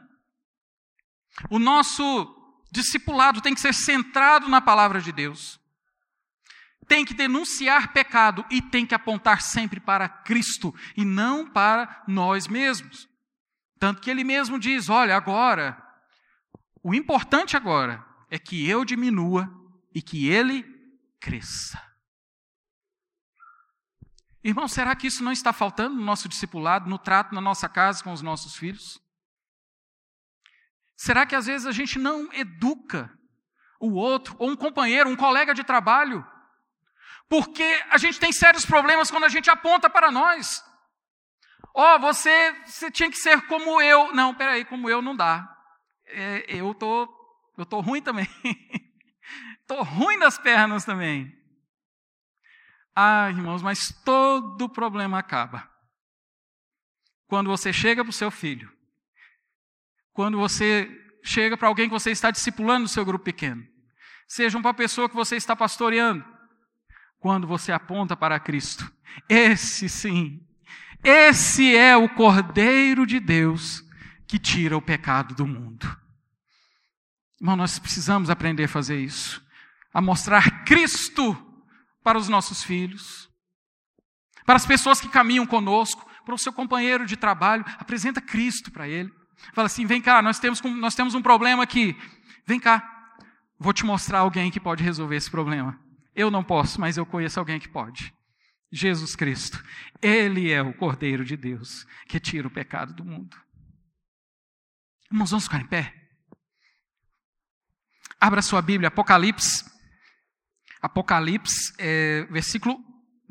O 1.51 1.59
nosso 1.59 2.35
discipulado 2.71 3.41
tem 3.41 3.55
que 3.55 3.61
ser 3.61 3.75
centrado 3.75 4.49
na 4.49 4.61
palavra 4.61 5.01
de 5.01 5.13
Deus 5.13 5.61
tem 6.87 7.05
que 7.05 7.15
denunciar 7.15 7.93
pecado 7.93 8.45
e 8.51 8.61
tem 8.61 8.87
que 8.87 8.95
apontar 8.95 9.43
sempre 9.43 9.81
para 9.81 10.09
Cristo 10.09 10.75
e 10.97 11.05
não 11.05 11.49
para 11.49 12.03
nós 12.07 12.47
mesmos. 12.47 13.09
Tanto 13.79 14.01
que 14.01 14.11
ele 14.11 14.25
mesmo 14.25 14.59
diz: 14.59 14.89
olha, 14.89 15.17
agora, 15.17 15.83
o 16.83 16.95
importante 16.95 17.57
agora 17.57 18.05
é 18.31 18.39
que 18.39 18.69
eu 18.69 18.85
diminua 18.85 19.49
e 19.95 20.03
que 20.03 20.29
ele 20.29 20.65
cresça. 21.21 21.83
Irmão, 24.45 24.69
será 24.69 24.95
que 24.95 25.07
isso 25.07 25.25
não 25.25 25.33
está 25.33 25.55
faltando 25.55 25.97
no 25.97 26.05
nosso 26.05 26.29
discipulado, 26.29 26.89
no 26.89 26.99
trato 26.99 27.35
na 27.35 27.41
nossa 27.41 27.67
casa 27.67 28.05
com 28.05 28.13
os 28.13 28.21
nossos 28.21 28.55
filhos? 28.55 29.01
Será 30.95 31.25
que 31.25 31.35
às 31.35 31.47
vezes 31.47 31.67
a 31.67 31.73
gente 31.73 31.99
não 31.99 32.31
educa 32.31 33.11
o 33.81 33.95
outro, 33.95 34.37
ou 34.39 34.51
um 34.51 34.57
companheiro, 34.57 35.09
um 35.09 35.17
colega 35.17 35.55
de 35.55 35.65
trabalho, 35.65 36.25
porque 37.27 37.83
a 37.89 37.97
gente 37.97 38.21
tem 38.21 38.33
sérios 38.33 38.67
problemas 38.67 39.11
quando 39.11 39.25
a 39.25 39.31
gente 39.31 39.49
aponta 39.49 39.89
para 39.89 40.11
nós. 40.11 40.63
Ó, 41.75 41.97
oh, 41.97 41.99
você, 41.99 42.53
você 42.67 42.91
tinha 42.91 43.11
que 43.11 43.17
ser 43.17 43.47
como 43.47 43.81
eu. 43.81 44.15
Não, 44.15 44.35
peraí, 44.35 44.65
como 44.67 44.91
eu 44.91 45.01
não 45.01 45.17
dá. 45.17 45.51
É, 46.07 46.45
eu 46.49 46.73
tô, 46.75 47.09
eu 47.57 47.65
tô 47.65 47.81
ruim 47.81 48.03
também. 48.03 48.29
tô 49.67 49.83
ruim 49.83 50.19
das 50.19 50.39
pernas 50.39 50.85
também. 50.85 51.33
Ah, 52.95 53.29
irmãos, 53.29 53.63
mas 53.63 53.93
todo 54.05 54.69
problema 54.69 55.19
acaba. 55.19 55.69
Quando 57.27 57.49
você 57.49 57.73
chega 57.73 58.05
para 58.05 58.11
o 58.11 58.13
seu 58.13 58.31
filho, 58.31 58.71
quando 60.13 60.39
você 60.39 60.89
chega 61.25 61.57
para 61.57 61.69
alguém 61.69 61.89
que 61.89 61.93
você 61.95 62.11
está 62.11 62.31
discipulando 62.31 62.83
no 62.83 62.89
seu 62.89 63.05
grupo 63.05 63.25
pequeno, 63.25 63.67
seja 64.29 64.61
para 64.61 64.71
a 64.71 64.75
pessoa 64.75 65.09
que 65.09 65.17
você 65.17 65.35
está 65.37 65.57
pastoreando, 65.57 66.25
quando 67.19 67.47
você 67.47 67.73
aponta 67.73 68.17
para 68.17 68.39
Cristo. 68.39 68.93
Esse 69.29 69.89
sim, 69.89 70.41
esse 71.03 71.77
é 71.77 71.97
o 71.97 72.09
Cordeiro 72.09 73.07
de 73.07 73.19
Deus 73.19 73.83
que 74.27 74.39
tira 74.39 74.77
o 74.77 74.83
pecado 74.83 75.35
do 75.35 75.47
mundo. 75.47 75.87
Irmão, 77.41 77.57
nós 77.57 77.79
precisamos 77.79 78.31
aprender 78.31 78.65
a 78.65 78.69
fazer 78.69 79.01
isso, 79.01 79.45
a 79.93 80.01
mostrar 80.01 80.65
Cristo 80.65 81.54
para 82.05 82.19
os 82.19 82.29
nossos 82.29 82.63
filhos, 82.63 83.29
para 84.45 84.57
as 84.57 84.67
pessoas 84.67 85.01
que 85.01 85.09
caminham 85.09 85.47
conosco, 85.47 86.09
para 86.25 86.35
o 86.35 86.39
seu 86.39 86.53
companheiro 86.53 87.07
de 87.07 87.17
trabalho, 87.17 87.65
apresenta 87.79 88.21
Cristo 88.21 88.71
para 88.71 88.87
ele. 88.87 89.11
Fala 89.55 89.67
assim: 89.67 89.87
vem 89.87 90.01
cá, 90.01 90.23
nós 90.23 90.39
temos, 90.39 90.61
nós 90.63 90.95
temos 90.95 91.15
um 91.15 91.23
problema 91.23 91.63
aqui. 91.63 91.97
Vem 92.47 92.61
cá, 92.61 93.17
vou 93.59 93.73
te 93.73 93.85
mostrar 93.85 94.21
alguém 94.21 94.51
que 94.51 94.61
pode 94.61 94.85
resolver 94.85 95.17
esse 95.17 95.31
problema. 95.31 95.81
Eu 96.15 96.31
não 96.31 96.45
posso, 96.45 96.81
mas 96.81 96.97
eu 96.97 97.07
conheço 97.07 97.41
alguém 97.41 97.59
que 97.59 97.69
pode. 97.69 98.15
Jesus 98.71 99.17
Cristo. 99.17 99.63
Ele 100.03 100.51
é 100.51 100.61
o 100.61 100.75
Cordeiro 100.75 101.25
de 101.25 101.37
Deus 101.37 101.87
que 102.07 102.21
tira 102.21 102.47
o 102.47 102.51
pecado 102.51 102.93
do 102.93 103.05
mundo. 103.05 103.37
Irmãos, 105.11 105.31
vamos 105.31 105.45
ficar 105.45 105.61
em 105.61 105.67
pé? 105.67 105.95
Abra 108.21 108.43
sua 108.43 108.61
Bíblia, 108.61 108.89
Apocalipse. 108.89 109.74
Apocalipse, 110.85 111.73
é, 111.79 112.27
versículo, 112.31 112.79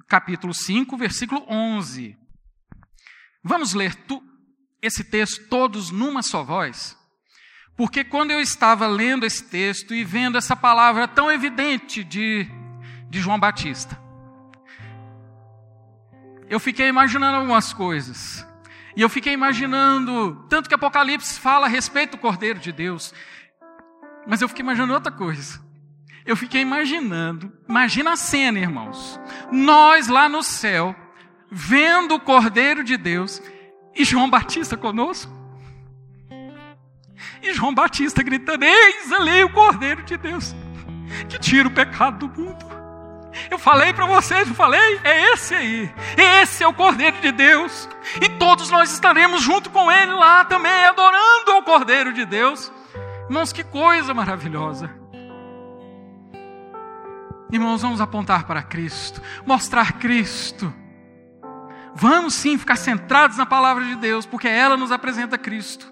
capítulo 0.07 0.53
5, 0.53 0.97
versículo 0.97 1.45
11. 1.47 2.17
Vamos 3.43 3.73
ler 3.73 3.95
tu, 3.95 4.23
esse 4.81 5.03
texto 5.03 5.47
todos 5.47 5.91
numa 5.91 6.21
só 6.21 6.43
voz? 6.43 6.97
Porque 7.75 8.03
quando 8.03 8.31
eu 8.31 8.39
estava 8.39 8.87
lendo 8.87 9.25
esse 9.25 9.43
texto 9.43 9.93
e 9.93 10.03
vendo 10.03 10.37
essa 10.37 10.55
palavra 10.55 11.07
tão 11.07 11.31
evidente 11.31 12.03
de 12.03 12.47
de 13.13 13.21
João 13.21 13.39
Batista. 13.39 13.95
Eu 16.49 16.59
fiquei 16.59 16.87
imaginando 16.87 17.37
algumas 17.37 17.71
coisas. 17.71 18.45
E 18.95 19.01
eu 19.01 19.07
fiquei 19.07 19.33
imaginando, 19.33 20.43
tanto 20.49 20.67
que 20.67 20.73
Apocalipse 20.73 21.39
fala 21.39 21.67
a 21.67 21.69
respeito 21.69 22.11
do 22.11 22.17
Cordeiro 22.17 22.59
de 22.59 22.71
Deus, 22.71 23.13
mas 24.25 24.41
eu 24.41 24.49
fiquei 24.49 24.63
imaginando 24.63 24.93
outra 24.93 25.11
coisa. 25.11 25.61
Eu 26.25 26.37
fiquei 26.37 26.61
imaginando, 26.61 27.51
imagina 27.67 28.13
a 28.13 28.15
cena, 28.15 28.59
irmãos. 28.59 29.19
Nós 29.51 30.07
lá 30.07 30.29
no 30.29 30.41
céu, 30.41 30.95
vendo 31.51 32.15
o 32.15 32.19
Cordeiro 32.19 32.83
de 32.83 32.95
Deus, 32.95 33.41
e 33.95 34.03
João 34.03 34.29
Batista 34.29 34.77
conosco. 34.77 35.31
E 37.41 37.53
João 37.53 37.73
Batista 37.73 38.23
gritando: 38.23 38.63
Eis 38.63 39.11
ali 39.11 39.43
o 39.43 39.51
Cordeiro 39.51 40.03
de 40.03 40.17
Deus, 40.17 40.55
que 41.27 41.37
tira 41.37 41.67
o 41.67 41.71
pecado 41.71 42.27
do 42.27 42.41
mundo. 42.41 42.73
Eu 43.49 43.57
falei 43.57 43.91
para 43.93 44.05
vocês, 44.05 44.47
eu 44.47 44.53
falei, 44.53 44.99
é 45.03 45.33
esse 45.33 45.55
aí. 45.55 45.93
Esse 46.15 46.63
é 46.63 46.67
o 46.67 46.73
Cordeiro 46.73 47.19
de 47.19 47.31
Deus. 47.31 47.89
E 48.21 48.29
todos 48.29 48.69
nós 48.69 48.91
estaremos 48.91 49.41
junto 49.41 49.71
com 49.71 49.91
ele 49.91 50.11
lá 50.13 50.45
também, 50.45 50.85
adorando 50.85 51.51
ao 51.51 51.63
Cordeiro 51.63 52.13
de 52.13 52.25
Deus. 52.25 52.71
Irmãos, 53.27 53.51
que 53.51 53.63
coisa 53.63 54.13
maravilhosa. 54.13 55.02
Irmãos, 57.53 57.83
vamos 57.83 58.01
apontar 58.01 58.45
para 58.45 58.63
Cristo, 58.63 59.21
mostrar 59.45 59.99
Cristo. 59.99 60.73
Vamos 61.93 62.33
sim 62.33 62.57
ficar 62.57 62.75
centrados 62.75 63.37
na 63.37 63.45
palavra 63.45 63.85
de 63.85 63.95
Deus, 63.95 64.25
porque 64.25 64.47
ela 64.47 64.75
nos 64.75 64.91
apresenta 64.91 65.37
Cristo. 65.37 65.85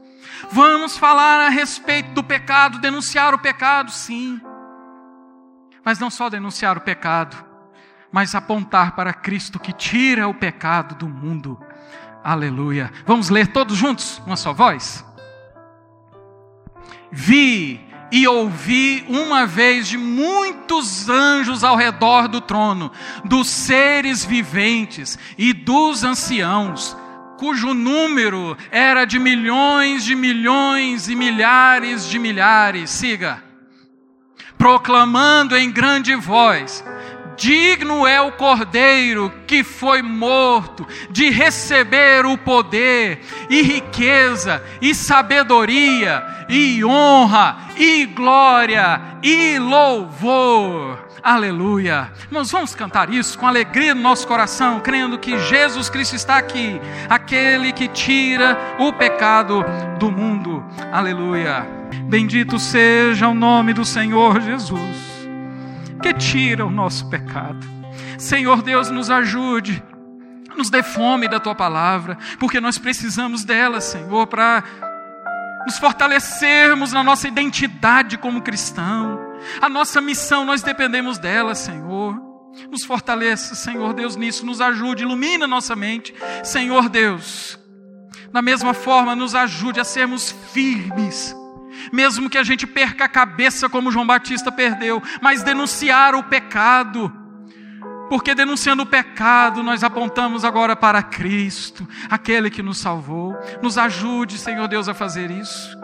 Vamos 0.51 0.97
falar 0.97 1.39
a 1.39 1.49
respeito 1.49 2.13
do 2.13 2.23
pecado, 2.23 2.79
denunciar 2.79 3.35
o 3.35 3.37
pecado, 3.37 3.91
sim. 3.91 4.41
Mas 5.85 5.99
não 5.99 6.09
só 6.09 6.31
denunciar 6.31 6.79
o 6.79 6.81
pecado, 6.81 7.37
mas 8.11 8.33
apontar 8.33 8.95
para 8.95 9.13
Cristo 9.13 9.59
que 9.59 9.71
tira 9.71 10.27
o 10.27 10.33
pecado 10.33 10.95
do 10.95 11.07
mundo. 11.07 11.63
Aleluia. 12.23 12.91
Vamos 13.05 13.29
ler 13.29 13.45
todos 13.49 13.77
juntos, 13.77 14.19
uma 14.25 14.35
só 14.35 14.51
voz? 14.51 15.05
Vi 17.11 17.90
e 18.11 18.27
ouvi 18.27 19.05
uma 19.07 19.45
vez 19.45 19.87
de 19.87 19.97
muitos 19.97 21.07
anjos 21.09 21.63
ao 21.63 21.75
redor 21.75 22.27
do 22.27 22.41
trono, 22.41 22.91
dos 23.23 23.47
seres 23.49 24.25
viventes 24.25 25.17
e 25.37 25.53
dos 25.53 26.03
anciãos, 26.03 26.97
cujo 27.37 27.73
número 27.73 28.57
era 28.69 29.05
de 29.05 29.17
milhões 29.17 30.03
de 30.03 30.15
milhões 30.15 31.07
e 31.07 31.15
milhares 31.15 32.07
de 32.07 32.19
milhares. 32.19 32.89
Siga 32.89 33.51
proclamando 34.61 35.57
em 35.57 35.71
grande 35.71 36.13
voz: 36.13 36.83
Digno 37.41 38.05
é 38.05 38.21
o 38.21 38.33
cordeiro 38.33 39.33
que 39.47 39.63
foi 39.63 40.03
morto 40.03 40.87
de 41.09 41.31
receber 41.31 42.23
o 42.23 42.37
poder, 42.37 43.19
e 43.49 43.63
riqueza, 43.63 44.63
e 44.79 44.93
sabedoria, 44.93 46.23
e 46.47 46.85
honra, 46.85 47.57
e 47.75 48.05
glória, 48.05 49.01
e 49.23 49.57
louvor. 49.57 50.99
Aleluia. 51.23 52.11
Nós 52.29 52.51
vamos 52.51 52.75
cantar 52.75 53.11
isso 53.11 53.39
com 53.39 53.47
alegria 53.47 53.95
no 53.95 54.01
nosso 54.01 54.27
coração, 54.27 54.79
crendo 54.79 55.17
que 55.17 55.39
Jesus 55.39 55.89
Cristo 55.89 56.15
está 56.15 56.37
aqui, 56.37 56.79
aquele 57.09 57.73
que 57.73 57.87
tira 57.87 58.55
o 58.77 58.93
pecado 58.93 59.65
do 59.97 60.11
mundo. 60.11 60.63
Aleluia. 60.91 61.67
Bendito 62.03 62.59
seja 62.59 63.27
o 63.27 63.33
nome 63.33 63.73
do 63.73 63.83
Senhor 63.83 64.39
Jesus, 64.41 65.10
que 66.01 66.13
tira 66.13 66.65
o 66.65 66.69
nosso 66.69 67.09
pecado. 67.09 67.65
Senhor 68.17 68.61
Deus, 68.61 68.89
nos 68.89 69.09
ajude, 69.09 69.81
nos 70.55 70.69
dê 70.69 70.83
fome 70.83 71.27
da 71.27 71.39
tua 71.39 71.55
palavra, 71.55 72.17
porque 72.39 72.59
nós 72.59 72.77
precisamos 72.77 73.43
dela, 73.43 73.79
Senhor, 73.79 74.27
para 74.27 74.63
nos 75.65 75.77
fortalecermos 75.77 76.91
na 76.91 77.03
nossa 77.03 77.27
identidade 77.27 78.17
como 78.17 78.41
cristão. 78.41 79.19
A 79.61 79.69
nossa 79.69 80.01
missão, 80.01 80.43
nós 80.43 80.61
dependemos 80.61 81.17
dela, 81.17 81.55
Senhor. 81.55 82.19
Nos 82.69 82.83
fortaleça, 82.83 83.55
Senhor 83.55 83.93
Deus, 83.93 84.15
nisso, 84.15 84.45
nos 84.45 84.59
ajude, 84.59 85.03
ilumina 85.03 85.47
nossa 85.47 85.75
mente, 85.75 86.13
Senhor 86.43 86.89
Deus. 86.89 87.57
Da 88.31 88.41
mesma 88.41 88.73
forma, 88.73 89.15
nos 89.15 89.35
ajude 89.35 89.79
a 89.79 89.83
sermos 89.83 90.31
firmes 90.51 91.35
mesmo 91.91 92.29
que 92.29 92.37
a 92.37 92.43
gente 92.43 92.67
perca 92.67 93.05
a 93.05 93.09
cabeça 93.09 93.69
como 93.69 93.91
João 93.91 94.05
Batista 94.05 94.51
perdeu, 94.51 95.01
mas 95.21 95.43
denunciar 95.43 96.15
o 96.15 96.23
pecado. 96.23 97.11
Porque 98.09 98.35
denunciando 98.35 98.83
o 98.83 98.85
pecado, 98.85 99.63
nós 99.63 99.83
apontamos 99.83 100.43
agora 100.43 100.75
para 100.75 101.01
Cristo, 101.01 101.87
aquele 102.09 102.49
que 102.49 102.61
nos 102.61 102.77
salvou. 102.77 103.37
Nos 103.61 103.77
ajude, 103.77 104.37
Senhor 104.37 104.67
Deus, 104.67 104.89
a 104.89 104.93
fazer 104.93 105.31
isso. 105.31 105.77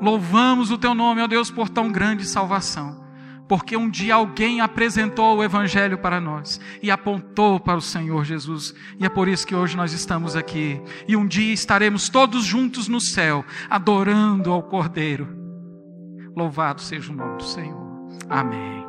Louvamos 0.00 0.70
o 0.70 0.78
teu 0.78 0.94
nome, 0.94 1.22
ó 1.22 1.26
Deus, 1.26 1.50
por 1.50 1.68
tão 1.68 1.90
grande 1.90 2.26
salvação 2.26 3.07
porque 3.48 3.76
um 3.76 3.88
dia 3.88 4.14
alguém 4.14 4.60
apresentou 4.60 5.38
o 5.38 5.42
Evangelho 5.42 5.98
para 5.98 6.20
nós 6.20 6.60
e 6.82 6.90
apontou 6.90 7.58
para 7.58 7.78
o 7.78 7.82
Senhor 7.82 8.24
Jesus, 8.24 8.74
e 9.00 9.06
é 9.06 9.08
por 9.08 9.26
isso 9.26 9.46
que 9.46 9.54
hoje 9.54 9.76
nós 9.76 9.92
estamos 9.92 10.36
aqui, 10.36 10.80
e 11.08 11.16
um 11.16 11.26
dia 11.26 11.52
estaremos 11.52 12.08
todos 12.08 12.44
juntos 12.44 12.86
no 12.86 13.00
céu, 13.00 13.44
adorando 13.70 14.52
ao 14.52 14.62
Cordeiro. 14.62 15.26
Louvado 16.36 16.80
seja 16.80 17.10
o 17.10 17.16
nome 17.16 17.38
do 17.38 17.44
Senhor. 17.44 17.88
Amém. 18.28 18.87